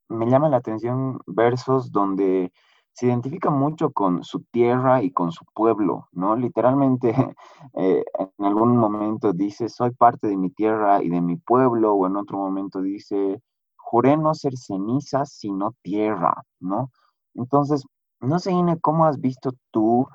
me 0.10 0.26
llama 0.26 0.50
la 0.50 0.58
atención 0.58 1.20
versos 1.28 1.92
donde 1.92 2.52
se 2.94 3.06
identifica 3.06 3.52
mucho 3.52 3.92
con 3.92 4.24
su 4.24 4.44
tierra 4.46 5.04
y 5.04 5.12
con 5.12 5.32
su 5.32 5.46
pueblo, 5.54 6.08
¿no? 6.14 6.36
Literalmente 6.36 7.14
eh, 7.76 8.04
en 8.18 8.46
algún 8.46 8.76
momento 8.76 9.34
dice, 9.34 9.70
soy 9.70 9.92
parte 9.92 10.28
de 10.28 10.38
mi 10.38 10.50
tierra 10.50 11.04
y 11.04 11.10
de 11.10 11.22
mi 11.22 11.38
pueblo, 11.38 11.94
o 11.94 12.08
en 12.08 12.18
otro 12.18 12.40
momento 12.40 12.82
dice, 12.82 13.40
juré 13.78 14.18
no 14.18 14.34
ser 14.34 14.58
ceniza, 14.58 15.26
sino 15.26 15.76
tierra, 15.84 16.44
¿no? 16.60 16.90
Entonces, 17.36 17.86
no 18.20 18.40
sé, 18.40 18.52
Ine, 18.52 18.80
¿cómo 18.80 19.06
has 19.06 19.20
visto 19.20 19.52
tú 19.70 20.08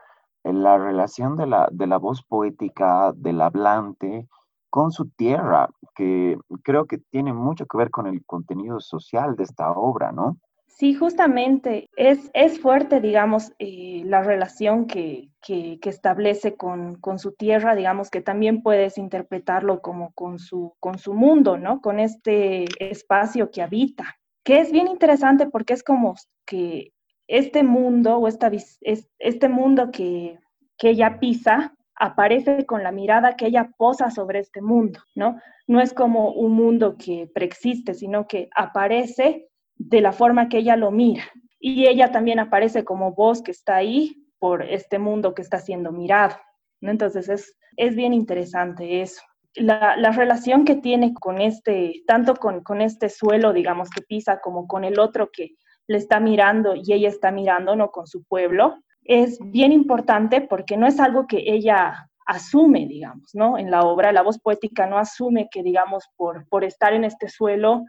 la 0.52 0.78
relación 0.78 1.37
de 1.37 1.47
la, 1.47 1.69
de 1.71 1.87
la 1.87 1.99
voz 1.99 2.23
poética 2.23 3.12
del 3.14 3.40
hablante 3.40 4.28
con 4.71 4.93
su 4.93 5.09
tierra, 5.11 5.69
que 5.95 6.38
creo 6.62 6.87
que 6.87 6.99
tiene 6.99 7.33
mucho 7.33 7.67
que 7.67 7.78
ver 7.78 7.90
con 7.90 8.07
el 8.07 8.25
contenido 8.25 8.81
social 8.81 9.37
de 9.37 9.45
esta 9.45 9.73
obra, 9.73 10.12
¿no? 10.12 10.37
Sí, 10.78 10.95
justamente 10.95 11.88
es, 11.97 12.31
es 12.35 12.61
fuerte, 12.61 13.00
digamos, 13.00 13.52
eh, 13.59 14.02
la 14.05 14.23
relación 14.23 14.87
que, 14.87 15.28
que, 15.43 15.81
establece 15.83 16.57
con, 16.57 16.95
con, 17.00 17.19
su 17.19 17.33
tierra, 17.33 17.75
digamos, 17.75 18.11
que 18.11 18.21
también 18.21 18.62
puedes 18.62 18.97
interpretarlo 18.97 19.81
como 19.81 20.12
con 20.12 20.38
su, 20.38 20.75
con 20.78 20.99
su 20.99 21.14
mundo, 21.14 21.59
¿no? 21.59 21.81
Con 21.81 21.99
este 21.99 22.67
espacio 22.78 23.50
que 23.50 23.62
habita, 23.62 24.19
que 24.45 24.61
es 24.61 24.71
bien 24.71 24.87
interesante 24.87 25.47
porque 25.47 25.73
es 25.73 25.83
como 25.83 26.14
que 26.47 26.93
este 27.29 27.63
mundo 27.63 28.17
o 28.17 28.27
esta, 28.27 28.51
este 28.81 29.49
mundo 29.49 29.91
que, 29.93 30.39
que 30.79 30.91
ella 30.91 31.21
pisa 31.21 31.75
aparece 31.95 32.65
con 32.65 32.83
la 32.83 32.93
mirada 32.93 33.37
que 33.37 33.47
ella 33.47 33.71
posa 33.77 34.11
sobre 34.11 34.39
este 34.39 34.63
mundo, 34.63 35.01
¿no? 35.15 35.39
No 35.67 35.81
es 35.81 35.93
como 35.93 36.33
un 36.33 36.53
mundo 36.53 36.97
que 36.97 37.29
preexiste, 37.33 37.93
sino 37.93 38.27
que 38.27 38.49
aparece 38.57 39.49
de 39.77 40.01
la 40.01 40.13
forma 40.13 40.49
que 40.49 40.59
ella 40.59 40.77
lo 40.77 40.91
mira. 40.91 41.25
Y 41.61 41.87
ella 41.87 42.13
también 42.13 42.39
aparece 42.39 42.85
como 42.85 43.15
voz 43.15 43.43
que 43.43 43.51
está 43.51 43.77
ahí 43.77 44.25
por 44.39 44.63
este 44.63 44.99
mundo 44.99 45.35
que 45.35 45.43
está 45.43 45.59
siendo 45.59 45.91
mirado. 45.91 46.37
Entonces 46.81 47.29
es, 47.29 47.57
es 47.77 47.97
bien 47.97 48.15
interesante 48.15 49.03
eso. 49.03 49.23
La, 49.55 49.97
la, 49.97 50.13
relación 50.13 50.65
que 50.65 50.77
tiene 50.77 51.13
con 51.15 51.41
este, 51.41 52.05
tanto 52.07 52.37
con, 52.37 52.63
con 52.63 52.81
este 52.81 53.09
suelo, 53.09 53.53
digamos, 53.53 53.91
que 53.91 54.03
pisa, 54.03 54.41
como 54.41 54.69
con 54.69 54.85
el 54.85 55.01
otro 55.01 55.31
que 55.33 55.57
le 55.88 55.99
está 55.99 56.21
mirando 56.21 56.75
y 56.76 56.92
ella 56.92 57.09
está 57.09 57.33
mirando, 57.33 57.75
¿no? 57.75 57.90
Con 57.90 58.07
su 58.07 58.23
pueblo, 58.25 58.78
es 59.02 59.38
bien 59.40 59.73
importante 59.73 60.42
porque 60.42 60.76
no 60.76 60.87
es 60.87 61.00
algo 61.00 61.26
que 61.26 61.42
ella 61.47 62.09
asume, 62.26 62.87
digamos, 62.87 63.35
¿no? 63.35 63.59
En 63.59 63.71
la 63.71 63.83
obra, 63.83 64.12
la 64.12 64.23
voz 64.23 64.38
poética 64.38 64.87
no 64.87 64.99
asume 64.99 65.49
que, 65.50 65.62
digamos, 65.62 66.04
por, 66.16 66.47
por 66.49 66.62
estar 66.62 66.92
en 66.92 67.04
este 67.04 67.28
suelo 67.28 67.87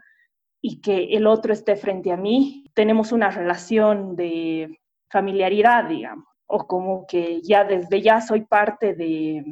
y 0.62 0.80
que 0.80 1.14
el 1.14 1.26
otro 1.26 1.52
esté 1.52 1.76
frente 1.76 2.10
a 2.10 2.16
mí, 2.16 2.64
tenemos 2.74 3.12
una 3.12 3.30
relación 3.30 4.16
de 4.16 4.80
familiaridad, 5.10 5.84
digamos, 5.84 6.24
o 6.46 6.66
como 6.66 7.06
que 7.06 7.42
ya 7.42 7.64
desde 7.64 8.00
ya 8.00 8.22
soy 8.22 8.42
parte 8.42 8.94
de, 8.94 9.44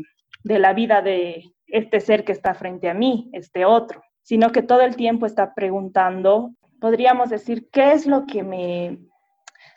de 0.42 0.58
la 0.58 0.72
vida 0.72 1.02
de 1.02 1.52
este 1.66 2.00
ser 2.00 2.24
que 2.24 2.32
está 2.32 2.54
frente 2.54 2.88
a 2.88 2.94
mí, 2.94 3.28
este 3.32 3.66
otro, 3.66 4.02
sino 4.22 4.52
que 4.52 4.62
todo 4.62 4.80
el 4.80 4.96
tiempo 4.96 5.26
está 5.26 5.54
preguntando, 5.54 6.54
podríamos 6.80 7.30
decir, 7.30 7.68
¿qué 7.70 7.92
es 7.92 8.06
lo 8.06 8.26
que 8.26 8.42
me 8.42 8.99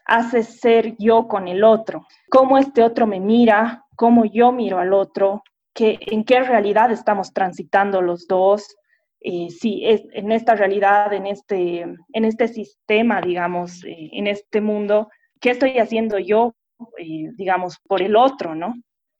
hace 0.05 0.43
ser 0.43 0.95
yo 0.97 1.27
con 1.27 1.47
el 1.47 1.63
otro? 1.63 2.05
¿Cómo 2.29 2.57
este 2.57 2.83
otro 2.83 3.07
me 3.07 3.19
mira? 3.19 3.85
¿Cómo 3.95 4.25
yo 4.25 4.51
miro 4.51 4.79
al 4.79 4.93
otro? 4.93 5.43
¿Qué, 5.73 5.97
¿En 6.01 6.23
qué 6.23 6.41
realidad 6.41 6.91
estamos 6.91 7.33
transitando 7.33 8.01
los 8.01 8.27
dos? 8.27 8.75
eh, 9.21 9.49
sí, 9.51 9.81
es, 9.85 10.03
en 10.13 10.31
esta 10.31 10.55
realidad, 10.55 11.13
en 11.13 11.27
este, 11.27 11.81
en 11.81 12.25
este 12.25 12.47
sistema, 12.47 13.21
digamos, 13.21 13.83
eh, 13.83 14.09
en 14.13 14.27
este 14.27 14.61
mundo, 14.61 15.09
¿qué 15.39 15.51
estoy 15.51 15.77
haciendo 15.77 16.17
yo, 16.17 16.55
eh, 16.97 17.29
digamos, 17.37 17.77
por 17.87 18.01
el 18.01 18.15
otro, 18.15 18.55
¿no? 18.55 18.73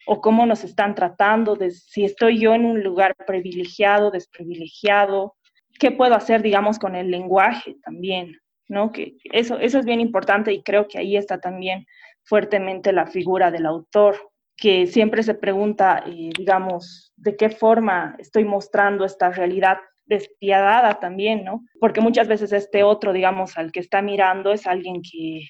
O 0.08 0.20
cómo 0.20 0.48
nos 0.48 0.64
están 0.64 0.96
tratando, 0.96 1.56
si 1.70 2.04
estoy 2.04 2.40
yo 2.40 2.56
en 2.56 2.66
un 2.66 2.82
lugar 2.84 3.16
privilegiado, 3.28 4.10
desprivilegiado, 4.10 5.36
¿qué 5.82 5.90
puedo 5.90 6.14
hacer, 6.14 6.44
digamos, 6.44 6.78
con 6.78 6.96
el 6.96 7.10
lenguaje 7.10 7.76
también, 7.84 8.38
¿no? 8.68 8.92
Que 8.92 9.18
eso, 9.24 9.58
eso 9.58 9.80
es 9.80 9.86
bien 9.86 10.00
importante 10.00 10.54
y 10.54 10.62
creo 10.62 10.88
que 10.88 11.00
ahí 11.00 11.18
está 11.18 11.40
también 11.40 11.88
fuertemente 12.24 12.94
la 12.94 13.08
figura 13.08 13.50
del 13.50 13.66
autor, 13.66 14.16
que 14.56 14.86
siempre 14.86 15.24
se 15.24 15.34
pregunta, 15.34 16.04
eh, 16.06 16.30
digamos, 16.38 17.12
de 17.16 17.36
qué 17.36 17.50
forma 17.50 18.16
estoy 18.20 18.46
mostrando 18.46 19.06
esta 19.06 19.32
realidad 19.32 19.80
despiadada 20.06 21.00
también, 21.00 21.44
¿no? 21.44 21.66
Porque 21.80 22.00
muchas 22.00 22.28
veces 22.28 22.54
este 22.54 22.84
otro, 22.84 23.12
digamos, 23.12 23.58
al 23.58 23.72
que 23.72 23.80
está 23.80 24.04
mirando 24.04 24.52
es 24.52 24.68
alguien 24.68 25.02
que, 25.02 25.48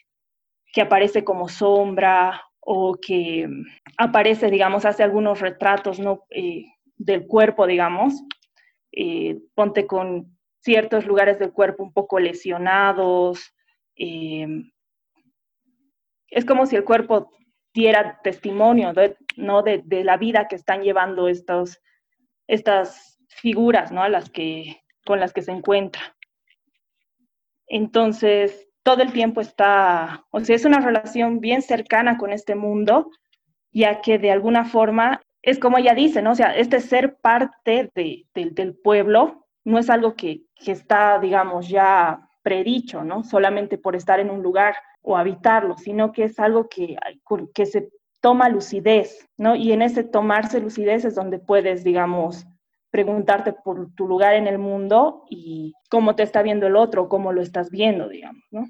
que 0.71 0.79
aparece 0.79 1.25
como 1.25 1.49
sombra 1.49 2.41
o 2.61 2.95
que 2.95 3.49
aparece, 3.97 4.49
digamos, 4.49 4.85
hace 4.85 5.03
algunos 5.03 5.41
retratos, 5.41 5.99
¿no? 5.99 6.23
Eh, 6.29 6.63
del 6.95 7.27
cuerpo, 7.27 7.67
digamos, 7.67 8.13
eh, 8.91 9.39
ponte 9.55 9.87
con 9.87 10.37
ciertos 10.59 11.05
lugares 11.05 11.39
del 11.39 11.51
cuerpo 11.51 11.83
un 11.83 11.93
poco 11.93 12.19
lesionados. 12.19 13.53
Eh, 13.95 14.47
es 16.27 16.45
como 16.45 16.65
si 16.65 16.75
el 16.75 16.83
cuerpo 16.83 17.31
diera 17.73 18.19
testimonio, 18.23 18.93
¿no? 19.37 19.63
De, 19.63 19.81
de, 19.85 20.03
la 20.03 20.17
vida 20.17 20.47
que 20.47 20.55
están 20.55 20.83
llevando 20.83 21.27
estos, 21.27 21.79
estas 22.47 23.19
figuras, 23.27 23.91
¿no? 23.91 24.07
Las 24.07 24.29
que, 24.29 24.81
con 25.05 25.19
las 25.19 25.33
que 25.33 25.41
se 25.41 25.51
encuentra. 25.51 26.15
Entonces, 27.67 28.69
todo 28.83 29.01
el 29.03 29.13
tiempo 29.13 29.41
está, 29.41 30.25
o 30.31 30.39
sea, 30.41 30.55
es 30.55 30.65
una 30.65 30.79
relación 30.79 31.39
bien 31.39 31.61
cercana 31.61 32.17
con 32.17 32.33
este 32.33 32.55
mundo, 32.55 33.09
ya 33.71 34.01
que 34.01 34.17
de 34.17 34.31
alguna 34.31 34.65
forma 34.65 35.21
es 35.41 35.59
como 35.59 35.77
ella 35.77 35.93
dice, 35.93 36.21
¿no? 36.21 36.31
O 36.31 36.35
sea, 36.35 36.55
este 36.55 36.79
ser 36.79 37.17
parte 37.17 37.91
de, 37.95 38.25
del 38.33 38.75
pueblo 38.75 39.47
no 39.63 39.79
es 39.79 39.89
algo 39.89 40.15
que, 40.15 40.43
que, 40.55 40.71
está, 40.71 41.19
digamos, 41.19 41.67
ya 41.67 42.27
predicho, 42.43 43.03
¿no? 43.03 43.23
Solamente 43.23 43.77
por 43.77 43.95
estar 43.95 44.19
en 44.19 44.29
un 44.29 44.41
lugar 44.41 44.75
o 45.01 45.17
habitarlo, 45.17 45.77
sino 45.77 46.11
que 46.11 46.25
es 46.25 46.39
algo 46.39 46.67
que, 46.67 46.97
que 47.53 47.65
se 47.65 47.89
toma 48.21 48.49
lucidez, 48.49 49.27
¿no? 49.37 49.55
Y 49.55 49.71
en 49.71 49.81
ese 49.81 50.03
tomarse 50.03 50.59
lucidez 50.59 51.05
es 51.05 51.15
donde 51.15 51.39
puedes, 51.39 51.83
digamos, 51.83 52.45
preguntarte 52.91 53.53
por 53.53 53.91
tu 53.93 54.07
lugar 54.07 54.35
en 54.35 54.47
el 54.47 54.59
mundo 54.59 55.23
y 55.29 55.73
cómo 55.89 56.15
te 56.15 56.23
está 56.23 56.43
viendo 56.43 56.67
el 56.67 56.75
otro, 56.75 57.09
cómo 57.09 57.31
lo 57.31 57.41
estás 57.41 57.71
viendo, 57.71 58.07
digamos, 58.09 58.43
¿no? 58.51 58.67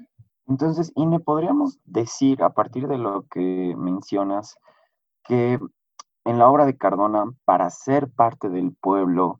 Entonces, 0.48 0.92
Ine, 0.96 1.20
podríamos 1.20 1.78
decir, 1.84 2.42
a 2.42 2.50
partir 2.50 2.88
de 2.88 2.98
lo 2.98 3.26
que 3.30 3.74
mencionas, 3.76 4.56
que 5.24 5.58
en 6.24 6.38
la 6.38 6.48
obra 6.48 6.66
de 6.66 6.76
Cardona, 6.76 7.24
para 7.44 7.70
ser 7.70 8.08
parte 8.10 8.48
del 8.48 8.74
pueblo, 8.80 9.38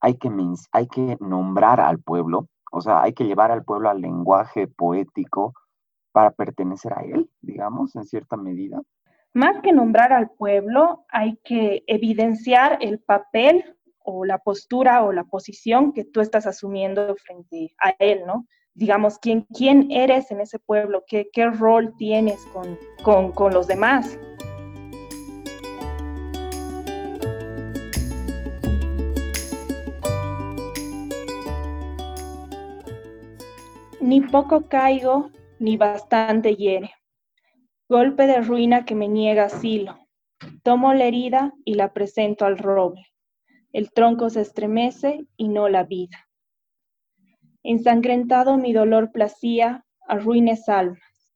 hay 0.00 0.16
que, 0.18 0.30
hay 0.72 0.88
que 0.88 1.16
nombrar 1.20 1.80
al 1.80 2.00
pueblo, 2.00 2.48
o 2.72 2.80
sea, 2.80 3.02
hay 3.02 3.12
que 3.12 3.24
llevar 3.24 3.50
al 3.50 3.64
pueblo 3.64 3.88
al 3.88 4.00
lenguaje 4.00 4.66
poético 4.66 5.54
para 6.12 6.30
pertenecer 6.30 6.92
a 6.94 7.02
él, 7.02 7.30
digamos, 7.40 7.94
en 7.96 8.04
cierta 8.04 8.36
medida. 8.36 8.80
Más 9.34 9.60
que 9.60 9.72
nombrar 9.72 10.12
al 10.12 10.30
pueblo, 10.30 11.04
hay 11.10 11.38
que 11.44 11.84
evidenciar 11.86 12.78
el 12.80 13.00
papel 13.00 13.76
o 13.98 14.24
la 14.24 14.38
postura 14.38 15.04
o 15.04 15.12
la 15.12 15.24
posición 15.24 15.92
que 15.92 16.04
tú 16.04 16.20
estás 16.20 16.46
asumiendo 16.46 17.14
frente 17.16 17.74
a 17.82 17.94
él, 17.98 18.22
¿no? 18.26 18.46
Digamos, 18.72 19.18
quién, 19.18 19.46
quién 19.54 19.90
eres 19.90 20.30
en 20.30 20.40
ese 20.40 20.58
pueblo, 20.58 21.04
qué, 21.06 21.28
qué 21.32 21.50
rol 21.50 21.94
tienes 21.98 22.40
con, 22.46 22.78
con, 23.02 23.32
con 23.32 23.52
los 23.52 23.66
demás. 23.66 24.18
Ni 34.00 34.20
poco 34.20 34.68
caigo, 34.68 35.30
ni 35.58 35.78
bastante 35.78 36.54
hiere. 36.54 36.92
Golpe 37.88 38.26
de 38.26 38.42
ruina 38.42 38.84
que 38.84 38.94
me 38.94 39.08
niega 39.08 39.44
asilo. 39.44 39.98
Tomo 40.62 40.92
la 40.92 41.04
herida 41.04 41.54
y 41.64 41.74
la 41.74 41.94
presento 41.94 42.44
al 42.44 42.58
roble. 42.58 43.06
El 43.72 43.90
tronco 43.92 44.28
se 44.28 44.42
estremece 44.42 45.26
y 45.36 45.48
no 45.48 45.70
la 45.70 45.84
vida. 45.84 46.28
Ensangrentado 47.62 48.58
mi 48.58 48.74
dolor 48.74 49.12
placía 49.12 49.86
a 50.06 50.18
ruines 50.18 50.68
almas 50.68 51.30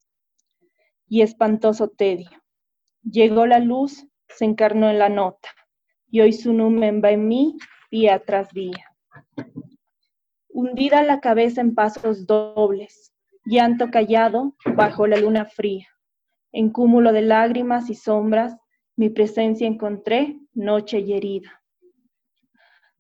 y 1.09 1.23
espantoso 1.23 1.89
tedio. 1.89 2.31
Llegó 3.03 3.47
la 3.47 3.59
luz, 3.59 4.07
se 4.29 4.45
encarnó 4.45 4.91
en 4.91 4.99
la 4.99 5.09
nota, 5.09 5.49
y 6.11 6.21
hoy 6.21 6.35
su 6.35 6.53
numen 6.53 7.01
va 7.03 7.11
en 7.11 7.27
mí 7.27 7.57
día 7.91 8.23
tras 8.25 8.51
día 8.51 8.85
hundida 10.61 11.03
la 11.03 11.21
cabeza 11.21 11.63
en 11.63 11.75
pasos 11.75 12.27
dobles, 12.27 13.13
llanto 13.45 13.91
callado 13.91 14.55
bajo 14.77 15.07
la 15.07 15.17
luna 15.17 15.47
fría. 15.47 15.87
En 16.53 16.71
cúmulo 16.71 17.13
de 17.13 17.23
lágrimas 17.23 17.89
y 17.89 17.95
sombras, 17.95 18.57
mi 18.97 19.09
presencia 19.09 19.67
encontré, 19.67 20.39
noche 20.53 21.01
y 21.01 21.15
herida. 21.15 21.63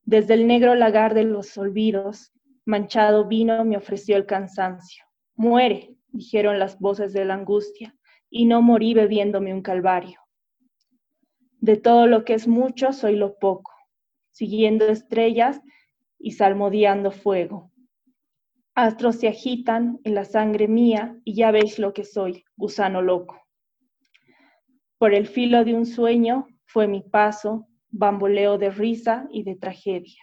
Desde 0.04 0.34
el 0.34 0.46
negro 0.46 0.74
lagar 0.74 1.12
de 1.14 1.24
los 1.24 1.56
olvidos, 1.58 2.32
manchado 2.64 3.26
vino 3.26 3.64
me 3.64 3.76
ofreció 3.76 4.16
el 4.16 4.24
cansancio. 4.24 5.04
Muere, 5.34 5.94
dijeron 6.08 6.58
las 6.58 6.78
voces 6.78 7.12
de 7.12 7.24
la 7.26 7.34
angustia, 7.34 7.94
y 8.30 8.46
no 8.46 8.62
morí 8.62 8.94
bebiéndome 8.94 9.52
un 9.52 9.62
calvario. 9.62 10.20
De 11.58 11.76
todo 11.76 12.06
lo 12.06 12.24
que 12.24 12.34
es 12.34 12.48
mucho, 12.48 12.92
soy 12.92 13.16
lo 13.16 13.38
poco. 13.38 13.72
Siguiendo 14.30 14.86
estrellas, 14.86 15.60
y 16.20 16.32
salmodiando 16.32 17.10
fuego. 17.10 17.72
Astros 18.74 19.16
se 19.16 19.28
agitan 19.28 19.98
en 20.04 20.14
la 20.14 20.24
sangre 20.24 20.68
mía 20.68 21.18
y 21.24 21.34
ya 21.34 21.50
veis 21.50 21.78
lo 21.78 21.92
que 21.92 22.04
soy, 22.04 22.44
gusano 22.56 23.02
loco. 23.02 23.40
Por 24.98 25.14
el 25.14 25.26
filo 25.26 25.64
de 25.64 25.74
un 25.74 25.86
sueño 25.86 26.46
fue 26.66 26.86
mi 26.86 27.02
paso, 27.02 27.66
bamboleo 27.88 28.58
de 28.58 28.70
risa 28.70 29.26
y 29.32 29.42
de 29.42 29.56
tragedia. 29.56 30.22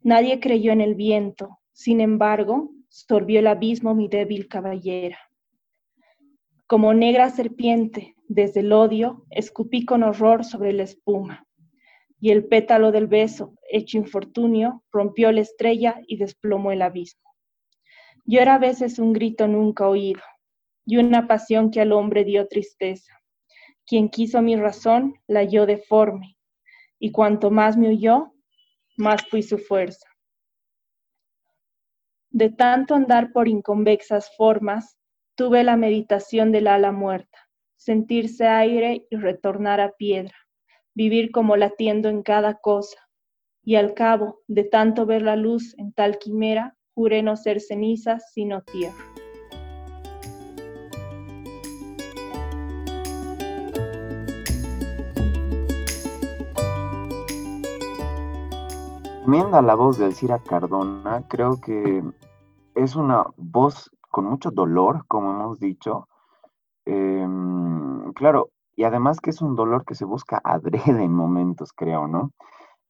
Nadie 0.00 0.40
creyó 0.40 0.72
en 0.72 0.80
el 0.80 0.94
viento, 0.94 1.58
sin 1.72 2.00
embargo, 2.00 2.70
sorbió 2.88 3.40
el 3.40 3.48
abismo 3.48 3.94
mi 3.94 4.08
débil 4.08 4.48
caballera. 4.48 5.18
Como 6.66 6.94
negra 6.94 7.28
serpiente, 7.30 8.14
desde 8.28 8.60
el 8.60 8.72
odio, 8.72 9.26
escupí 9.30 9.84
con 9.84 10.02
horror 10.02 10.44
sobre 10.44 10.72
la 10.72 10.84
espuma 10.84 11.46
y 12.24 12.30
el 12.30 12.46
pétalo 12.46 12.90
del 12.90 13.06
beso, 13.06 13.52
hecho 13.70 13.98
infortunio, 13.98 14.82
rompió 14.90 15.30
la 15.30 15.42
estrella 15.42 16.00
y 16.06 16.16
desplomó 16.16 16.72
el 16.72 16.80
abismo. 16.80 17.34
Yo 18.24 18.40
era 18.40 18.54
a 18.54 18.58
veces 18.58 18.98
un 18.98 19.12
grito 19.12 19.46
nunca 19.46 19.86
oído, 19.86 20.22
y 20.86 20.96
una 20.96 21.26
pasión 21.28 21.70
que 21.70 21.82
al 21.82 21.92
hombre 21.92 22.24
dio 22.24 22.48
tristeza. 22.48 23.12
Quien 23.84 24.08
quiso 24.08 24.40
mi 24.40 24.56
razón, 24.56 25.16
la 25.26 25.40
halló 25.40 25.66
deforme, 25.66 26.38
y 26.98 27.12
cuanto 27.12 27.50
más 27.50 27.76
me 27.76 27.90
huyó, 27.90 28.32
más 28.96 29.22
fui 29.28 29.42
su 29.42 29.58
fuerza. 29.58 30.08
De 32.30 32.48
tanto 32.48 32.94
andar 32.94 33.32
por 33.34 33.48
inconvexas 33.48 34.34
formas, 34.34 34.96
tuve 35.34 35.62
la 35.62 35.76
meditación 35.76 36.52
del 36.52 36.68
ala 36.68 36.90
muerta, 36.90 37.50
sentirse 37.76 38.46
aire 38.46 39.06
y 39.10 39.16
retornar 39.16 39.82
a 39.82 39.92
piedra 39.92 40.34
vivir 40.94 41.30
como 41.32 41.56
latiendo 41.56 42.08
en 42.08 42.22
cada 42.22 42.54
cosa. 42.54 42.98
Y 43.62 43.76
al 43.76 43.94
cabo 43.94 44.40
de 44.46 44.64
tanto 44.64 45.06
ver 45.06 45.22
la 45.22 45.36
luz 45.36 45.74
en 45.78 45.92
tal 45.92 46.18
quimera, 46.18 46.76
juré 46.94 47.22
no 47.22 47.36
ser 47.36 47.60
cenizas, 47.60 48.32
sino 48.32 48.62
tierra. 48.62 48.94
Viendo 59.26 59.62
la 59.62 59.74
voz 59.74 59.98
de 59.98 60.06
Elcira 60.06 60.38
Cardona, 60.38 61.24
creo 61.28 61.58
que 61.58 62.02
es 62.74 62.94
una 62.94 63.24
voz 63.36 63.90
con 64.10 64.26
mucho 64.26 64.50
dolor, 64.50 65.06
como 65.08 65.32
hemos 65.32 65.58
dicho. 65.58 66.08
Em, 66.84 68.12
claro, 68.12 68.50
y 68.76 68.84
además 68.84 69.20
que 69.20 69.30
es 69.30 69.40
un 69.42 69.56
dolor 69.56 69.84
que 69.84 69.94
se 69.94 70.04
busca 70.04 70.40
adrede 70.44 71.04
en 71.04 71.12
momentos, 71.12 71.72
creo, 71.72 72.06
¿no? 72.06 72.32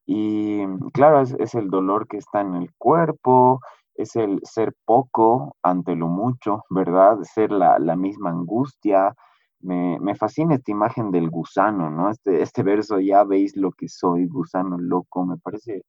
Y 0.05 0.65
mm, 0.65 0.89
claro, 0.89 1.21
es, 1.21 1.55
el 1.55 1.69
dolor 1.69 2.07
que 2.07 2.17
está 2.17 2.41
en 2.41 2.55
el 2.55 2.73
cuerpo, 2.77 3.59
es 3.95 4.15
el 4.15 4.39
ser 4.43 4.73
poco 4.85 5.55
ante 5.63 5.95
lo 5.95 6.07
mucho, 6.07 6.63
¿verdad? 6.69 7.17
Ser 7.23 7.51
la, 7.51 7.79
misma 7.95 8.31
angustia. 8.31 9.15
Me, 9.61 10.15
fascina 10.15 10.55
esta 10.55 10.71
imagen 10.71 11.11
del 11.11 11.29
gusano, 11.29 11.89
¿no? 11.89 12.09
Este, 12.09 12.41
este 12.41 12.61
verso, 12.61 12.99
ya 12.99 13.23
veis 13.23 13.55
lo 13.55 13.71
que 13.71 13.87
soy, 13.87 14.27
gusano 14.27 14.77
loco, 14.77 15.25
me 15.25 15.37
parece 15.37 15.83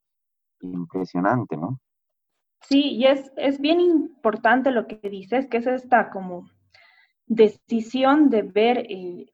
impresionante, 0.61 1.57
¿no? 1.57 1.79
Sí, 2.63 2.95
y 2.95 3.07
es, 3.07 3.33
es 3.37 3.61
bien 3.61 3.81
importante 3.81 4.71
lo 4.71 4.87
que 4.87 4.97
dices, 5.09 5.47
que 5.47 5.59
es 5.59 5.67
esta 5.67 6.11
como 6.11 6.49
decisión 7.27 8.31
de 8.31 8.43
ver 8.43 8.79
eh, 8.89 9.27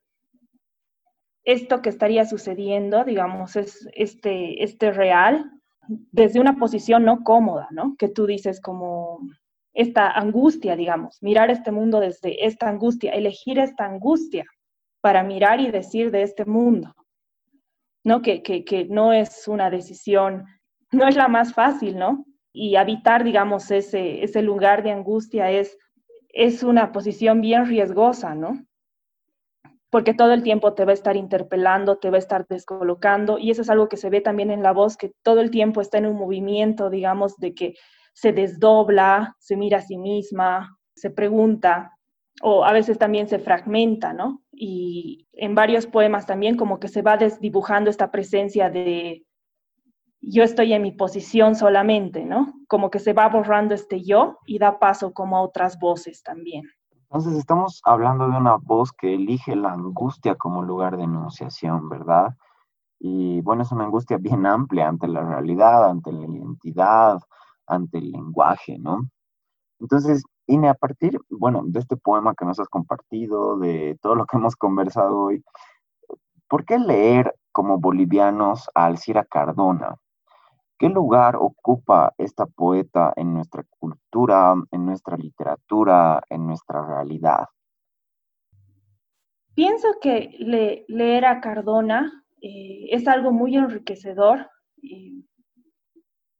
esto 1.43 1.81
que 1.81 1.89
estaría 1.89 2.25
sucediendo, 2.25 3.03
digamos, 3.03 3.55
es 3.55 3.87
este, 3.93 4.63
este 4.63 4.91
real 4.91 5.51
desde 5.87 6.39
una 6.39 6.55
posición 6.55 7.03
no 7.03 7.23
cómoda, 7.23 7.67
¿no? 7.71 7.95
Que 7.97 8.07
tú 8.07 8.25
dices 8.25 8.61
como 8.61 9.19
esta 9.73 10.11
angustia, 10.11 10.75
digamos, 10.75 11.21
mirar 11.21 11.49
este 11.49 11.71
mundo 11.71 11.99
desde 11.99 12.45
esta 12.45 12.69
angustia, 12.69 13.11
elegir 13.11 13.59
esta 13.59 13.85
angustia 13.85 14.45
para 15.01 15.23
mirar 15.23 15.59
y 15.59 15.71
decir 15.71 16.11
de 16.11 16.23
este 16.23 16.45
mundo, 16.45 16.95
¿no? 18.03 18.21
Que, 18.21 18.41
que, 18.43 18.63
que 18.63 18.85
no 18.85 19.11
es 19.11 19.47
una 19.47 19.69
decisión, 19.69 20.45
no 20.91 21.07
es 21.07 21.15
la 21.15 21.27
más 21.27 21.53
fácil, 21.53 21.97
¿no? 21.97 22.25
Y 22.53 22.75
habitar, 22.75 23.23
digamos, 23.23 23.71
ese, 23.71 24.23
ese 24.23 24.41
lugar 24.41 24.83
de 24.83 24.91
angustia 24.91 25.51
es, 25.51 25.77
es 26.29 26.63
una 26.63 26.91
posición 26.91 27.41
bien 27.41 27.65
riesgosa, 27.65 28.35
¿no? 28.35 28.63
Porque 29.93 30.15
todo 30.15 30.33
el 30.33 30.41
tiempo 30.41 30.73
te 30.73 30.85
va 30.85 30.91
a 30.91 30.95
estar 30.95 31.15
interpelando, 31.15 31.99
te 31.99 32.09
va 32.09 32.15
a 32.15 32.19
estar 32.19 32.47
descolocando, 32.47 33.37
y 33.37 33.51
eso 33.51 33.61
es 33.61 33.69
algo 33.69 33.89
que 33.89 33.95
se 33.95 34.09
ve 34.09 34.21
también 34.21 34.49
en 34.49 34.63
la 34.63 34.71
voz, 34.71 34.97
que 34.97 35.11
todo 35.21 35.39
el 35.39 35.51
tiempo 35.51 35.81
está 35.81 35.99
en 35.99 36.07
un 36.07 36.15
movimiento, 36.15 36.89
digamos, 36.89 37.37
de 37.37 37.53
que 37.53 37.75
se 38.11 38.33
desdobla, 38.33 39.35
se 39.37 39.55
mira 39.55 39.77
a 39.77 39.81
sí 39.81 39.99
misma, 39.99 40.79
se 40.95 41.11
pregunta, 41.11 41.91
o 42.41 42.65
a 42.65 42.73
veces 42.73 42.97
también 42.97 43.27
se 43.27 43.37
fragmenta, 43.37 44.13
¿no? 44.13 44.41
Y 44.51 45.27
en 45.31 45.53
varios 45.53 45.85
poemas 45.85 46.25
también 46.25 46.57
como 46.57 46.79
que 46.79 46.87
se 46.87 47.03
va 47.03 47.15
desdibujando 47.17 47.91
esta 47.91 48.09
presencia 48.09 48.71
de 48.71 49.27
yo 50.21 50.43
estoy 50.43 50.73
en 50.73 50.81
mi 50.81 50.91
posición 50.91 51.53
solamente, 51.53 52.25
¿no? 52.25 52.51
Como 52.67 52.89
que 52.89 52.97
se 52.97 53.13
va 53.13 53.29
borrando 53.29 53.75
este 53.75 54.01
yo 54.01 54.39
y 54.47 54.57
da 54.57 54.79
paso 54.79 55.13
como 55.13 55.37
a 55.37 55.43
otras 55.43 55.77
voces 55.77 56.23
también. 56.23 56.63
Entonces 57.13 57.37
estamos 57.37 57.79
hablando 57.85 58.27
de 58.27 58.35
una 58.35 58.55
voz 58.55 58.91
que 58.91 59.13
elige 59.13 59.55
la 59.55 59.71
angustia 59.71 60.33
como 60.33 60.63
lugar 60.63 60.97
de 60.97 61.03
enunciación, 61.03 61.87
¿verdad? 61.87 62.35
Y 62.99 63.39
bueno, 63.41 63.61
es 63.61 63.71
una 63.71 63.83
angustia 63.83 64.17
bien 64.17 64.47
amplia 64.47 64.87
ante 64.87 65.07
la 65.07 65.21
realidad, 65.21 65.91
ante 65.91 66.11
la 66.11 66.25
identidad, 66.25 67.19
ante 67.67 67.99
el 67.99 68.11
lenguaje, 68.11 68.79
¿no? 68.79 69.07
Entonces, 69.79 70.23
Ine, 70.47 70.69
a 70.69 70.73
partir, 70.73 71.19
bueno, 71.29 71.61
de 71.63 71.81
este 71.81 71.97
poema 71.97 72.33
que 72.33 72.45
nos 72.45 72.59
has 72.59 72.67
compartido, 72.67 73.59
de 73.59 73.95
todo 74.01 74.15
lo 74.15 74.25
que 74.25 74.37
hemos 74.37 74.55
conversado 74.55 75.15
hoy, 75.19 75.43
¿por 76.49 76.65
qué 76.65 76.79
leer 76.79 77.35
como 77.51 77.77
bolivianos 77.77 78.71
a 78.73 78.85
Alcira 78.85 79.23
Cardona? 79.23 79.97
¿Qué 80.83 80.89
lugar 80.89 81.37
ocupa 81.37 82.13
esta 82.17 82.45
poeta 82.45 83.13
en 83.15 83.33
nuestra 83.33 83.63
cultura, 83.79 84.53
en 84.69 84.85
nuestra 84.85 85.15
literatura, 85.15 86.21
en 86.29 86.45
nuestra 86.45 86.85
realidad? 86.85 87.45
Pienso 89.55 89.87
que 90.01 90.35
leer 90.89 91.23
a 91.23 91.39
Cardona 91.39 92.25
eh, 92.41 92.87
es 92.91 93.07
algo 93.07 93.31
muy 93.31 93.55
enriquecedor, 93.55 94.49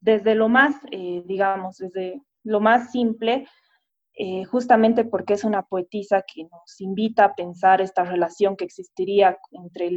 desde 0.01 0.36
lo 0.36 0.49
más, 0.49 0.75
eh, 0.91 1.23
digamos, 1.25 1.77
desde 1.77 2.21
lo 2.43 2.60
más 2.60 2.91
simple, 2.91 3.47
eh, 4.13 4.43
justamente 4.43 5.06
porque 5.06 5.36
es 5.36 5.45
una 5.45 5.62
poetisa 5.62 6.21
que 6.21 6.43
nos 6.43 6.82
invita 6.82 7.23
a 7.23 7.34
pensar 7.34 7.79
esta 7.79 8.03
relación 8.03 8.58
que 8.58 8.65
existiría 8.65 9.38
entre 9.51 9.89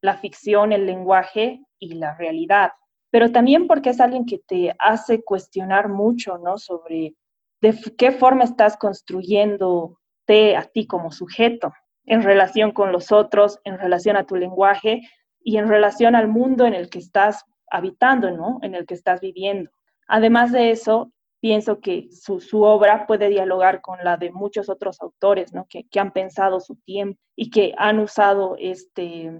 la 0.00 0.18
ficción, 0.18 0.70
el 0.70 0.86
lenguaje 0.86 1.64
y 1.80 1.94
la 1.94 2.14
realidad, 2.14 2.70
pero 3.12 3.30
también 3.30 3.66
porque 3.66 3.90
es 3.90 4.00
alguien 4.00 4.24
que 4.24 4.38
te 4.38 4.74
hace 4.78 5.22
cuestionar 5.22 5.90
mucho, 5.90 6.38
¿no? 6.38 6.56
Sobre 6.56 7.14
de 7.60 7.78
qué 7.98 8.10
forma 8.10 8.44
estás 8.44 8.78
construyéndote 8.78 10.56
a 10.56 10.62
ti 10.62 10.86
como 10.86 11.12
sujeto 11.12 11.74
en 12.06 12.22
relación 12.22 12.72
con 12.72 12.90
los 12.90 13.12
otros, 13.12 13.60
en 13.64 13.78
relación 13.78 14.16
a 14.16 14.24
tu 14.24 14.34
lenguaje 14.36 15.02
y 15.44 15.58
en 15.58 15.68
relación 15.68 16.14
al 16.14 16.26
mundo 16.26 16.64
en 16.64 16.72
el 16.72 16.88
que 16.88 17.00
estás 17.00 17.44
habitando, 17.70 18.30
¿no? 18.30 18.58
En 18.62 18.74
el 18.74 18.86
que 18.86 18.94
estás 18.94 19.20
viviendo. 19.20 19.70
Además 20.08 20.50
de 20.50 20.70
eso, 20.70 21.12
pienso 21.38 21.80
que 21.80 22.08
su, 22.12 22.62
obra 22.62 23.06
puede 23.06 23.28
dialogar 23.28 23.82
con 23.82 24.02
la 24.02 24.16
de 24.16 24.32
muchos 24.32 24.70
otros 24.70 25.02
autores, 25.02 25.52
¿no? 25.52 25.66
Que, 25.68 25.84
que 25.86 26.00
han 26.00 26.12
pensado 26.12 26.60
su 26.60 26.76
tiempo 26.76 27.20
y 27.36 27.50
que 27.50 27.74
han 27.76 27.98
usado 27.98 28.56
este 28.58 29.38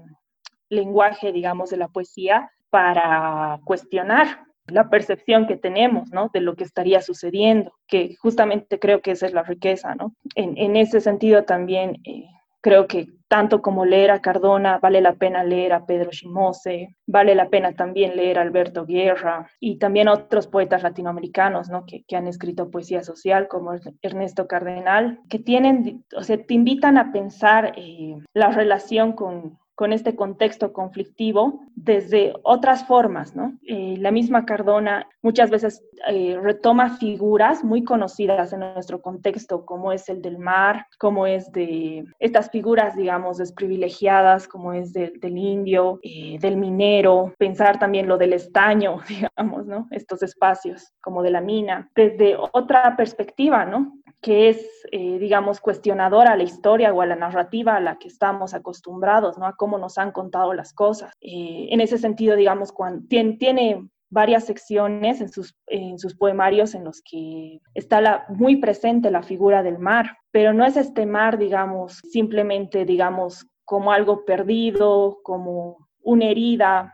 lenguaje, 0.68 1.32
digamos, 1.32 1.70
de 1.70 1.78
la 1.78 1.88
poesía 1.88 2.50
para 2.72 3.60
cuestionar 3.64 4.46
la 4.66 4.88
percepción 4.88 5.46
que 5.46 5.56
tenemos, 5.56 6.10
¿no? 6.10 6.30
De 6.32 6.40
lo 6.40 6.56
que 6.56 6.64
estaría 6.64 7.02
sucediendo, 7.02 7.72
que 7.86 8.16
justamente 8.16 8.78
creo 8.78 9.02
que 9.02 9.10
esa 9.10 9.26
es 9.26 9.34
la 9.34 9.42
riqueza, 9.42 9.94
¿no? 9.94 10.14
En, 10.36 10.76
ese 10.76 11.00
sentido 11.00 11.44
también 11.44 12.00
eh, 12.04 12.24
Creo 12.62 12.86
que 12.86 13.08
tanto 13.26 13.60
como 13.60 13.84
leer 13.84 14.12
a 14.12 14.20
Cardona, 14.20 14.78
vale 14.78 15.00
la 15.00 15.14
pena 15.14 15.42
leer 15.42 15.72
a 15.72 15.84
Pedro 15.84 16.10
Chimose, 16.10 16.94
vale 17.08 17.34
la 17.34 17.48
pena 17.48 17.72
también 17.72 18.14
leer 18.14 18.38
a 18.38 18.42
Alberto 18.42 18.86
Guerra 18.86 19.50
y 19.58 19.78
también 19.78 20.06
otros 20.06 20.46
poetas 20.46 20.84
latinoamericanos 20.84 21.70
¿no? 21.70 21.84
que, 21.84 22.04
han 22.16 22.28
escrito 22.28 22.70
poesía 22.70 23.02
social, 23.02 23.48
como 23.48 23.72
Ernesto 24.00 24.46
Cardenal, 24.46 25.18
que 25.28 25.40
tienen, 25.40 26.04
o 26.16 26.22
sea, 26.22 26.40
te 26.40 26.54
invitan 26.54 26.98
a 26.98 27.10
pensar 27.10 27.72
eh, 27.76 28.14
la 28.32 28.52
relación 28.52 29.14
con, 29.14 29.58
con 29.74 29.92
este 29.92 30.14
contexto 30.14 30.72
conflictivo 30.72 31.60
desde 31.74 32.34
otras 32.42 32.86
formas, 32.86 33.34
¿no? 33.34 33.58
Eh, 33.66 33.96
la 33.98 34.10
misma 34.10 34.44
Cardona 34.44 35.08
muchas 35.22 35.50
veces 35.50 35.84
eh, 36.08 36.38
retoma 36.40 36.96
figuras 36.98 37.64
muy 37.64 37.84
conocidas 37.84 38.52
en 38.52 38.60
nuestro 38.60 39.00
contexto, 39.00 39.64
como 39.64 39.92
es 39.92 40.08
el 40.08 40.20
del 40.20 40.38
mar, 40.38 40.86
como 40.98 41.26
es 41.26 41.50
de 41.52 42.04
estas 42.18 42.50
figuras, 42.50 42.96
digamos, 42.96 43.38
desprivilegiadas, 43.38 44.46
como 44.48 44.72
es 44.72 44.92
del 44.92 45.38
indio, 45.38 46.00
eh, 46.02 46.38
del 46.40 46.56
minero, 46.56 47.32
pensar 47.38 47.78
también 47.78 48.08
lo 48.08 48.18
del 48.18 48.34
estaño, 48.34 48.98
digamos, 49.08 49.66
¿no? 49.66 49.88
Estos 49.90 50.22
espacios, 50.22 50.92
como 51.00 51.22
de 51.22 51.30
la 51.30 51.40
mina, 51.40 51.90
desde 51.94 52.36
otra 52.52 52.94
perspectiva, 52.96 53.64
¿no? 53.64 53.94
que 54.22 54.48
es, 54.48 54.86
eh, 54.92 55.18
digamos, 55.18 55.60
cuestionadora 55.60 56.32
a 56.32 56.36
la 56.36 56.44
historia 56.44 56.94
o 56.94 57.02
a 57.02 57.06
la 57.06 57.16
narrativa 57.16 57.74
a 57.74 57.80
la 57.80 57.98
que 57.98 58.06
estamos 58.06 58.54
acostumbrados, 58.54 59.36
¿no? 59.36 59.46
A 59.46 59.56
cómo 59.62 59.78
nos 59.78 59.96
han 59.96 60.10
contado 60.10 60.54
las 60.54 60.72
cosas. 60.72 61.12
Eh, 61.20 61.68
en 61.70 61.80
ese 61.80 61.96
sentido, 61.96 62.34
digamos, 62.34 62.72
cuando, 62.72 63.06
tiene, 63.06 63.88
varias 64.10 64.44
secciones 64.44 65.20
en 65.20 65.28
sus, 65.28 66.16
poemarios 66.18 66.74
en 66.74 66.82
los 66.82 67.00
que 67.00 67.60
está 67.72 68.26
muy 68.28 68.56
presente 68.56 69.12
la 69.12 69.22
figura 69.22 69.62
del 69.62 69.78
mar, 69.78 70.16
pero 70.32 70.52
no 70.52 70.66
es 70.66 70.76
este 70.76 71.06
mar, 71.06 71.38
digamos, 71.38 72.00
simplemente, 72.10 72.84
digamos, 72.84 73.46
como 73.64 73.92
algo 73.92 74.24
perdido, 74.24 75.20
como 75.22 75.88
una 76.00 76.24
herida 76.24 76.92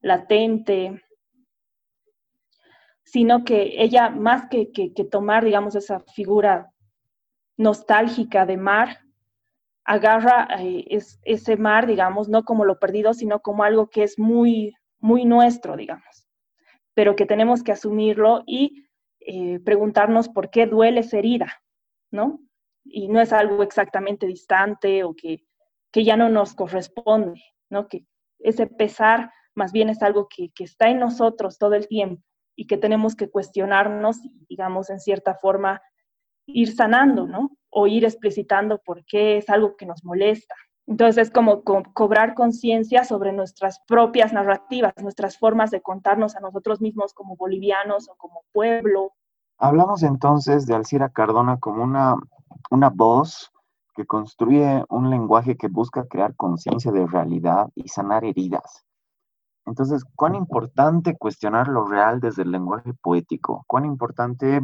latente, 0.00 1.02
sino 3.02 3.44
que 3.44 3.82
ella, 3.82 4.08
más 4.10 4.48
que, 4.48 4.70
tomar, 5.10 5.44
digamos, 5.44 5.74
esa 5.74 5.98
figura 6.14 6.70
nostálgica 7.56 8.46
de 8.46 8.56
mar, 8.56 9.00
agarra 9.88 10.46
eh, 10.60 10.84
ese 11.24 11.56
mar, 11.56 11.86
digamos, 11.86 12.28
no 12.28 12.44
como 12.44 12.66
lo 12.66 12.78
perdido, 12.78 13.14
sino 13.14 13.40
como 13.40 13.64
algo 13.64 13.88
que 13.88 14.02
es 14.02 14.18
muy, 14.18 14.74
muy 14.98 15.24
nuestro, 15.24 15.78
digamos, 15.78 16.26
pero 16.94 17.16
que 17.16 17.24
tenemos 17.24 17.62
que 17.62 17.72
asumirlo 17.72 18.42
y 18.46 18.84
eh, 19.20 19.60
preguntarnos 19.64 20.28
por 20.28 20.50
qué 20.50 20.66
duele 20.66 21.00
esa 21.00 21.16
herida, 21.16 21.62
¿no? 22.10 22.38
Y 22.84 23.08
no 23.08 23.18
es 23.18 23.32
algo 23.32 23.62
exactamente 23.62 24.26
distante 24.26 25.04
o 25.04 25.14
que, 25.14 25.46
que 25.90 26.04
ya 26.04 26.18
no 26.18 26.28
nos 26.28 26.54
corresponde, 26.54 27.42
¿no? 27.70 27.88
Que 27.88 28.04
ese 28.40 28.66
pesar 28.66 29.30
más 29.54 29.72
bien 29.72 29.88
es 29.88 30.02
algo 30.02 30.28
que, 30.28 30.50
que 30.50 30.64
está 30.64 30.90
en 30.90 30.98
nosotros 30.98 31.56
todo 31.56 31.74
el 31.74 31.88
tiempo 31.88 32.22
y 32.54 32.66
que 32.66 32.76
tenemos 32.76 33.16
que 33.16 33.30
cuestionarnos 33.30 34.20
digamos, 34.48 34.90
en 34.90 35.00
cierta 35.00 35.34
forma, 35.34 35.80
ir 36.46 36.74
sanando, 36.74 37.26
¿no? 37.26 37.57
O 37.70 37.86
ir 37.86 38.04
explicitando 38.04 38.78
por 38.78 39.04
qué 39.04 39.38
es 39.38 39.48
algo 39.50 39.76
que 39.76 39.86
nos 39.86 40.04
molesta. 40.04 40.54
Entonces 40.86 41.18
es 41.18 41.30
como 41.30 41.62
cobrar 41.62 42.34
conciencia 42.34 43.04
sobre 43.04 43.32
nuestras 43.32 43.80
propias 43.86 44.32
narrativas, 44.32 44.94
nuestras 45.02 45.38
formas 45.38 45.70
de 45.70 45.82
contarnos 45.82 46.34
a 46.34 46.40
nosotros 46.40 46.80
mismos 46.80 47.12
como 47.12 47.36
bolivianos 47.36 48.08
o 48.08 48.14
como 48.16 48.42
pueblo. 48.52 49.12
Hablamos 49.58 50.02
entonces 50.02 50.66
de 50.66 50.74
Alcira 50.74 51.10
Cardona 51.10 51.58
como 51.58 51.82
una, 51.82 52.16
una 52.70 52.88
voz 52.88 53.52
que 53.94 54.06
construye 54.06 54.84
un 54.88 55.10
lenguaje 55.10 55.56
que 55.56 55.68
busca 55.68 56.06
crear 56.06 56.34
conciencia 56.36 56.92
de 56.92 57.06
realidad 57.06 57.68
y 57.74 57.88
sanar 57.88 58.24
heridas. 58.24 58.86
Entonces, 59.66 60.04
cuán 60.16 60.34
importante 60.34 61.18
cuestionar 61.18 61.68
lo 61.68 61.84
real 61.84 62.20
desde 62.20 62.42
el 62.42 62.50
lenguaje 62.50 62.94
poético, 62.94 63.64
cuán 63.66 63.84
importante 63.84 64.62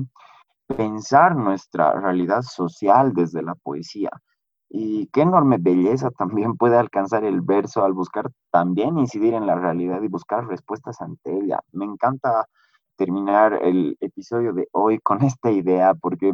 pensar 0.76 1.36
nuestra 1.36 1.92
realidad 2.00 2.42
social 2.42 3.12
desde 3.12 3.42
la 3.42 3.54
poesía. 3.54 4.10
Y 4.68 5.06
qué 5.12 5.22
enorme 5.22 5.58
belleza 5.60 6.10
también 6.10 6.56
puede 6.58 6.76
alcanzar 6.76 7.24
el 7.24 7.40
verso 7.40 7.84
al 7.84 7.92
buscar 7.92 8.30
también 8.50 8.98
incidir 8.98 9.34
en 9.34 9.46
la 9.46 9.54
realidad 9.54 10.02
y 10.02 10.08
buscar 10.08 10.46
respuestas 10.46 11.00
ante 11.00 11.32
ella. 11.32 11.60
Me 11.72 11.84
encanta 11.84 12.46
terminar 12.96 13.58
el 13.62 13.96
episodio 14.00 14.52
de 14.52 14.68
hoy 14.72 14.98
con 15.00 15.18
esta 15.24 15.50
idea 15.50 15.94
porque 15.94 16.32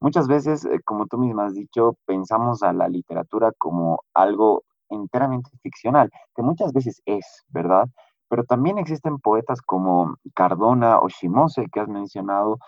muchas 0.00 0.28
veces, 0.28 0.64
eh, 0.64 0.80
como 0.84 1.06
tú 1.06 1.18
misma 1.18 1.46
has 1.46 1.54
dicho, 1.54 1.96
pensamos 2.06 2.62
a 2.62 2.72
la 2.72 2.88
literatura 2.88 3.52
como 3.58 4.02
algo 4.14 4.64
enteramente 4.90 5.50
ficcional, 5.62 6.10
que 6.36 6.42
muchas 6.42 6.72
veces 6.72 7.00
es, 7.06 7.44
¿verdad? 7.48 7.86
Pero 8.28 8.44
también 8.44 8.78
existen 8.78 9.18
poetas 9.18 9.60
como 9.62 10.16
Cardona 10.34 10.98
o 10.98 11.08
Shimose, 11.08 11.66
que 11.72 11.80
has 11.80 11.88
mencionado, 11.88 12.58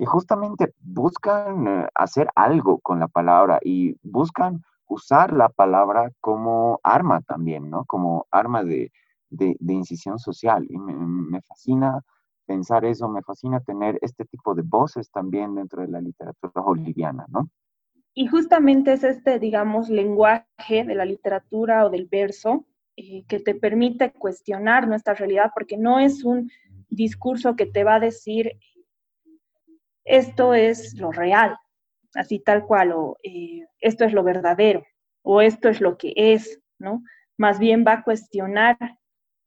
que 0.00 0.06
justamente 0.06 0.72
buscan 0.80 1.66
eh, 1.68 1.86
hacer 1.94 2.30
algo 2.34 2.78
con 2.78 3.00
la 3.00 3.08
palabra 3.08 3.60
y 3.62 3.94
buscan 4.02 4.64
usar 4.86 5.30
la 5.30 5.50
palabra 5.50 6.10
como 6.22 6.80
arma 6.82 7.20
también, 7.20 7.68
¿no? 7.68 7.84
Como 7.84 8.26
arma 8.30 8.64
de, 8.64 8.90
incisión 9.60 10.18
social. 10.18 10.66
Y 10.70 10.78
me, 10.78 10.94
me, 10.94 11.42
fascina 11.42 12.00
pensar 12.46 12.86
eso, 12.86 13.10
me 13.10 13.20
fascina 13.20 13.60
tener 13.60 13.98
este 14.00 14.24
tipo 14.24 14.54
de 14.54 14.62
voces 14.62 15.10
también 15.10 15.54
dentro 15.54 15.82
de 15.82 15.88
la 15.88 16.00
literatura 16.00 16.62
boliviana, 16.62 17.26
¿no? 17.28 17.50
Y 18.14 18.26
justamente 18.26 18.94
es 18.94 19.04
este, 19.04 19.38
digamos, 19.38 19.90
lenguaje 19.90 20.84
de 20.86 20.94
la 20.94 21.04
literatura 21.04 21.84
o 21.84 21.90
del 21.90 22.06
verso 22.06 22.64
eh, 22.96 23.26
que 23.28 23.38
te 23.38 23.54
permite 23.54 24.12
cuestionar 24.12 24.88
nuestra 24.88 25.12
realidad, 25.12 25.50
porque 25.54 25.76
no 25.76 26.00
es 26.00 26.24
un 26.24 26.50
discurso 26.88 27.54
que 27.54 27.66
te 27.66 27.84
va 27.84 27.96
a 27.96 28.00
decir 28.00 28.52
esto 30.04 30.54
es 30.54 30.94
lo 30.94 31.12
real, 31.12 31.56
así 32.14 32.40
tal 32.40 32.66
cual, 32.66 32.92
o 32.92 33.18
eh, 33.22 33.66
esto 33.80 34.04
es 34.04 34.12
lo 34.12 34.22
verdadero, 34.22 34.84
o 35.22 35.40
esto 35.40 35.68
es 35.68 35.80
lo 35.80 35.96
que 35.96 36.12
es, 36.16 36.60
¿no? 36.78 37.02
Más 37.36 37.58
bien 37.58 37.84
va 37.86 37.94
a 37.94 38.04
cuestionar 38.04 38.76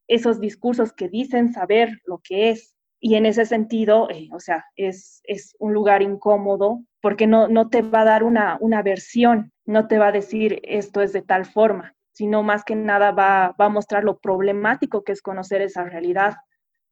esos 0.08 0.40
discursos 0.40 0.94
que 0.94 1.10
dicen 1.10 1.54
saber 1.54 2.02
lo 2.06 2.20
que 2.24 2.50
es. 2.50 2.76
Y 3.00 3.16
en 3.16 3.26
ese 3.26 3.46
sentido, 3.46 4.10
eh, 4.10 4.30
o 4.32 4.40
sea, 4.40 4.66
es, 4.76 5.22
es 5.26 5.56
un 5.60 5.74
lugar 5.74 6.02
incómodo 6.02 6.82
porque 7.02 7.28
no, 7.28 7.50
no 7.50 7.70
te 7.70 7.82
va 7.82 8.02
a 8.02 8.06
dar 8.06 8.24
una, 8.24 8.58
una 8.62 8.82
versión, 8.82 9.52
no 9.66 9.88
te 9.88 9.98
va 9.98 10.08
a 10.08 10.12
decir 10.14 10.62
esto 10.64 11.02
es 11.02 11.12
de 11.12 11.22
tal 11.22 11.46
forma, 11.46 11.96
sino 12.14 12.44
más 12.44 12.64
que 12.64 12.76
nada 12.76 13.12
va, 13.12 13.54
a 13.58 13.70
mostrar 13.70 14.04
lo 14.04 14.20
problemático 14.20 15.04
que 15.04 15.12
es 15.12 15.22
conocer 15.22 15.62
esa 15.62 15.84
realidad, 15.84 16.36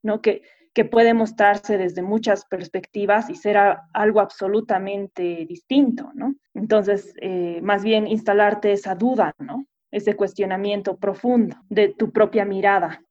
¿no? 0.04 0.21
Que, 0.21 0.41
que 0.73 0.86
puede 0.86 1.13
mostrarse 1.13 1.77
desde 1.77 2.01
muchas 2.01 2.45
perspectivas 2.45 3.29
y 3.29 3.36
ser 3.36 3.57
algo 3.93 4.21
absolutamente 4.21 5.45
distinto, 5.47 6.12
¿no? 6.13 6.36
Entonces, 6.53 7.13
eh, 7.21 7.60
más 7.62 7.84
bien 7.84 8.07
instalarte 8.07 8.71
esa 8.71 8.95
duda, 8.95 9.34
¿no? 9.38 9.65
Ese 9.91 10.15
cuestionamiento 10.15 10.95
profundo 10.95 11.57
de 11.69 11.89
tu 11.89 12.12
propia 12.12 12.45
mirada. 12.45 13.01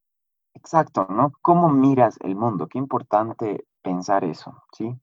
Exacto, 0.55 1.07
¿no? 1.11 1.33
¿Cómo 1.43 1.69
miras 1.69 2.17
el 2.23 2.35
mundo? 2.35 2.67
Qué 2.67 2.79
importante 2.79 3.67
pensar 3.83 4.25
eso, 4.25 4.63
¿sí? 4.73 4.95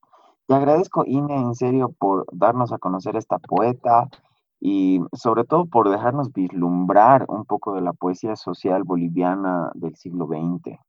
Te 0.47 0.55
agradezco, 0.55 1.03
Ine, 1.05 1.35
en 1.35 1.53
serio, 1.55 1.93
por 1.99 2.25
darnos 2.31 2.71
a 2.71 2.77
conocer 2.79 3.15
esta 3.17 3.37
poeta 3.37 4.07
y 4.59 5.01
sobre 5.13 5.43
todo 5.43 5.65
por 5.65 5.89
dejarnos 5.89 6.33
vislumbrar 6.33 7.25
un 7.27 7.45
poco 7.45 7.75
de 7.75 7.81
la 7.81 7.93
poesía 7.93 8.35
social 8.35 8.83
boliviana 8.83 9.71
del 9.75 9.95
siglo 9.95 10.25
XX. 10.25 10.79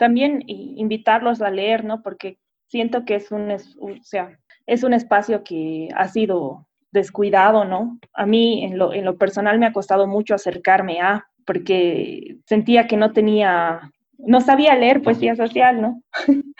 También 0.00 0.42
invitarlos 0.46 1.42
a 1.42 1.50
leer, 1.50 1.84
¿no? 1.84 2.00
Porque 2.02 2.38
siento 2.68 3.04
que 3.04 3.16
es 3.16 3.30
un, 3.30 3.50
o 3.50 4.02
sea, 4.02 4.38
es 4.66 4.82
un 4.82 4.94
espacio 4.94 5.44
que 5.44 5.90
ha 5.94 6.08
sido 6.08 6.66
descuidado, 6.90 7.66
¿no? 7.66 7.98
A 8.14 8.24
mí 8.24 8.64
en 8.64 8.78
lo, 8.78 8.94
en 8.94 9.04
lo 9.04 9.18
personal 9.18 9.58
me 9.58 9.66
ha 9.66 9.74
costado 9.74 10.06
mucho 10.06 10.34
acercarme 10.34 11.02
a, 11.02 11.26
porque 11.44 12.38
sentía 12.46 12.86
que 12.86 12.96
no 12.96 13.12
tenía, 13.12 13.92
no 14.16 14.40
sabía 14.40 14.74
leer 14.74 15.02
poesía 15.02 15.36
social, 15.36 15.82
¿no? 15.82 16.02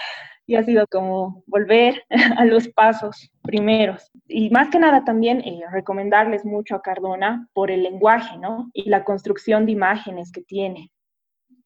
y 0.47 0.57
ha 0.57 0.63
sido 0.63 0.87
como 0.89 1.43
volver 1.47 2.03
a 2.37 2.45
los 2.45 2.69
pasos 2.69 3.31
primeros. 3.41 4.11
Y 4.29 4.51
más 4.51 4.69
que 4.69 4.81
nada 4.81 5.03
también 5.03 5.41
eh, 5.41 5.63
recomendarles 5.73 6.45
mucho 6.45 6.77
a 6.77 6.83
Cardona 6.83 7.49
por 7.55 7.71
el 7.71 7.85
lenguaje, 7.85 8.37
¿no? 8.37 8.69
Y 8.75 8.91
la 8.91 9.03
construcción 9.03 9.65
de 9.65 9.73
imágenes 9.73 10.31
que 10.31 10.43
tiene. 10.43 10.91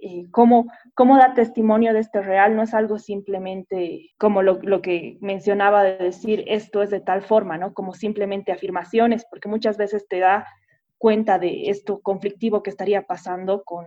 Eh, 0.07 0.27
cómo, 0.31 0.71
cómo, 0.93 1.17
da 1.17 1.33
testimonio 1.33 1.95
de 1.95 2.01
este 2.01 2.21
real, 2.21 2.55
no 2.55 2.63
es 2.63 2.75
algo 2.75 2.99
simplemente 2.99 4.11
como 4.19 4.43
lo, 4.43 4.61
lo, 4.61 4.83
que 4.83 5.17
mencionaba 5.23 5.83
de 5.83 5.97
decir 5.97 6.45
esto 6.47 6.83
es 6.83 6.91
de 6.91 7.01
tal 7.01 7.23
forma, 7.23 7.57
¿no? 7.57 7.73
Como 7.73 7.95
simplemente 7.95 8.53
afirmaciones, 8.53 9.25
porque 9.31 9.49
muchas 9.49 9.79
veces 9.79 10.07
te 10.07 10.19
da 10.19 10.47
cuenta 10.99 11.39
de 11.39 11.71
esto 11.71 12.01
conflictivo 12.03 12.63
que 12.63 12.69
estaría 12.69 13.07
pasando 13.07 13.65
con 13.65 13.87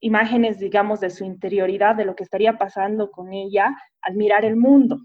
imágenes, 0.00 0.58
digamos, 0.58 1.00
de 1.00 1.10
su 1.10 1.26
interioridad, 1.26 1.96
de 1.96 2.06
lo 2.06 2.16
que 2.16 2.24
estaría 2.24 2.56
pasando 2.56 3.10
con 3.10 3.34
ella 3.34 3.76
al 4.00 4.14
mirar 4.14 4.46
el 4.46 4.56
mundo. 4.56 5.00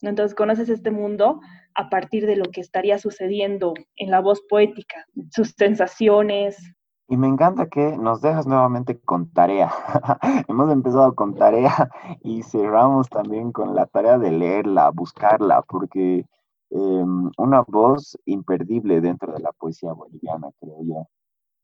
Entonces 0.00 0.34
conoces 0.34 0.68
este 0.70 0.90
mundo 0.90 1.40
a 1.74 1.88
partir 1.88 2.26
de 2.26 2.34
lo 2.34 2.46
que 2.46 2.60
estaría 2.60 2.98
sucediendo 2.98 3.74
en 3.94 4.10
la 4.10 4.18
voz 4.18 4.42
poética, 4.48 5.06
sus 5.30 5.50
sensaciones. 5.56 6.56
Y 7.08 7.16
me 7.16 7.26
encanta 7.26 7.68
que 7.68 7.96
nos 7.96 8.20
dejas 8.20 8.46
nuevamente 8.46 9.00
con 9.00 9.32
tarea. 9.32 9.72
Hemos 10.48 10.70
empezado 10.70 11.14
con 11.14 11.34
tarea 11.34 11.90
y 12.22 12.42
cerramos 12.42 13.08
también 13.08 13.50
con 13.52 13.74
la 13.74 13.86
tarea 13.86 14.18
de 14.18 14.30
leerla, 14.30 14.90
buscarla, 14.90 15.62
porque 15.62 16.26
Em, 16.70 17.30
una 17.38 17.62
voz 17.62 18.18
imperdible 18.26 19.00
dentro 19.00 19.32
de 19.32 19.40
la 19.40 19.52
poesía 19.52 19.92
boliviana, 19.92 20.50
creo 20.60 20.76
yo. 20.82 21.08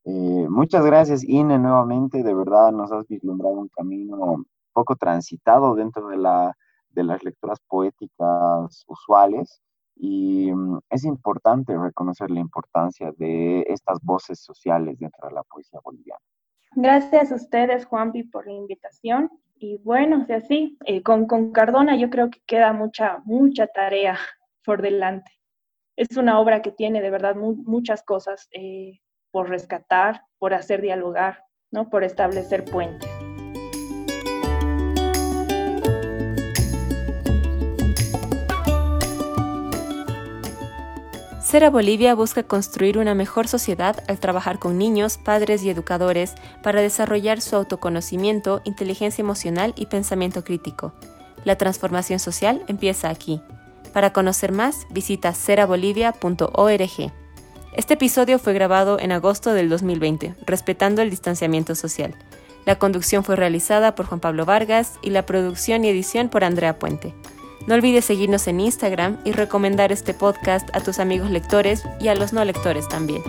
Eh, 0.05 0.47
muchas 0.49 0.85
gracias, 0.85 1.23
Ine, 1.23 1.59
nuevamente. 1.59 2.23
De 2.23 2.33
verdad 2.33 2.71
nos 2.71 2.91
has 2.91 3.07
vislumbrado 3.07 3.55
un 3.55 3.69
camino 3.69 4.45
poco 4.73 4.95
transitado 4.95 5.75
dentro 5.75 6.09
de, 6.09 6.17
la, 6.17 6.55
de 6.89 7.03
las 7.03 7.23
lecturas 7.23 7.59
poéticas 7.67 8.83
usuales 8.87 9.61
y 9.95 10.51
mm, 10.51 10.79
es 10.89 11.05
importante 11.05 11.77
reconocer 11.77 12.29
la 12.31 12.39
importancia 12.39 13.11
de 13.17 13.61
estas 13.67 13.99
voces 14.01 14.39
sociales 14.39 14.99
dentro 14.99 15.27
de 15.27 15.33
la 15.33 15.43
poesía 15.43 15.79
boliviana. 15.83 16.21
Gracias 16.75 17.31
a 17.31 17.35
ustedes, 17.35 17.85
Juanpi, 17.85 18.23
por 18.23 18.45
la 18.45 18.53
invitación. 18.53 19.31
Y 19.57 19.77
bueno, 19.77 20.21
o 20.23 20.25
sea, 20.25 20.41
sí, 20.41 20.77
eh, 20.85 21.01
con, 21.01 21.25
con 21.25 21.53
Cardona 21.53 21.95
yo 21.95 22.09
creo 22.09 22.29
que 22.29 22.41
queda 22.45 22.73
mucha, 22.73 23.21
mucha 23.23 23.67
tarea 23.67 24.17
por 24.65 24.81
delante. 24.81 25.31
Es 25.95 26.17
una 26.17 26.39
obra 26.39 26.61
que 26.61 26.71
tiene 26.71 27.01
de 27.01 27.09
verdad 27.09 27.35
muchas 27.35 28.03
cosas 28.03 28.49
eh, 28.51 28.99
por 29.31 29.49
rescatar, 29.49 30.23
por 30.37 30.53
hacer 30.53 30.81
dialogar, 30.81 31.45
¿no? 31.71 31.89
por 31.89 32.03
establecer 32.03 32.65
puentes. 32.65 33.14
Cera 41.55 41.69
Bolivia 41.69 42.13
busca 42.15 42.43
construir 42.43 42.97
una 42.97 43.15
mejor 43.15 43.47
sociedad 43.47 44.03
al 44.09 44.19
trabajar 44.19 44.59
con 44.59 44.77
niños, 44.77 45.17
padres 45.17 45.63
y 45.63 45.69
educadores 45.69 46.35
para 46.61 46.81
desarrollar 46.81 47.39
su 47.39 47.55
autoconocimiento, 47.55 48.61
inteligencia 48.65 49.21
emocional 49.21 49.73
y 49.77 49.85
pensamiento 49.85 50.43
crítico. 50.43 50.91
La 51.45 51.57
transformación 51.57 52.19
social 52.19 52.65
empieza 52.67 53.07
aquí. 53.07 53.41
Para 53.93 54.11
conocer 54.11 54.51
más, 54.51 54.85
visita 54.89 55.31
cerabolivia.org. 55.31 57.13
Este 57.71 57.93
episodio 57.93 58.37
fue 58.37 58.51
grabado 58.51 58.99
en 58.99 59.13
agosto 59.13 59.53
del 59.53 59.69
2020, 59.69 60.35
respetando 60.45 61.01
el 61.01 61.09
distanciamiento 61.09 61.73
social. 61.73 62.15
La 62.65 62.79
conducción 62.79 63.23
fue 63.23 63.37
realizada 63.37 63.95
por 63.95 64.07
Juan 64.07 64.19
Pablo 64.19 64.43
Vargas 64.43 64.99
y 65.01 65.11
la 65.11 65.25
producción 65.25 65.85
y 65.85 65.87
edición 65.87 66.27
por 66.27 66.43
Andrea 66.43 66.79
Puente. 66.79 67.13
No 67.67 67.73
olvides 67.73 68.05
seguirnos 68.05 68.47
en 68.47 68.59
Instagram 68.59 69.17
y 69.23 69.31
recomendar 69.31 69.91
este 69.91 70.13
podcast 70.13 70.69
a 70.75 70.81
tus 70.81 70.99
amigos 70.99 71.31
lectores 71.31 71.83
y 71.99 72.09
a 72.09 72.15
los 72.15 72.31
no 72.31 72.45
lectores 72.45 72.87
también. 72.87 73.23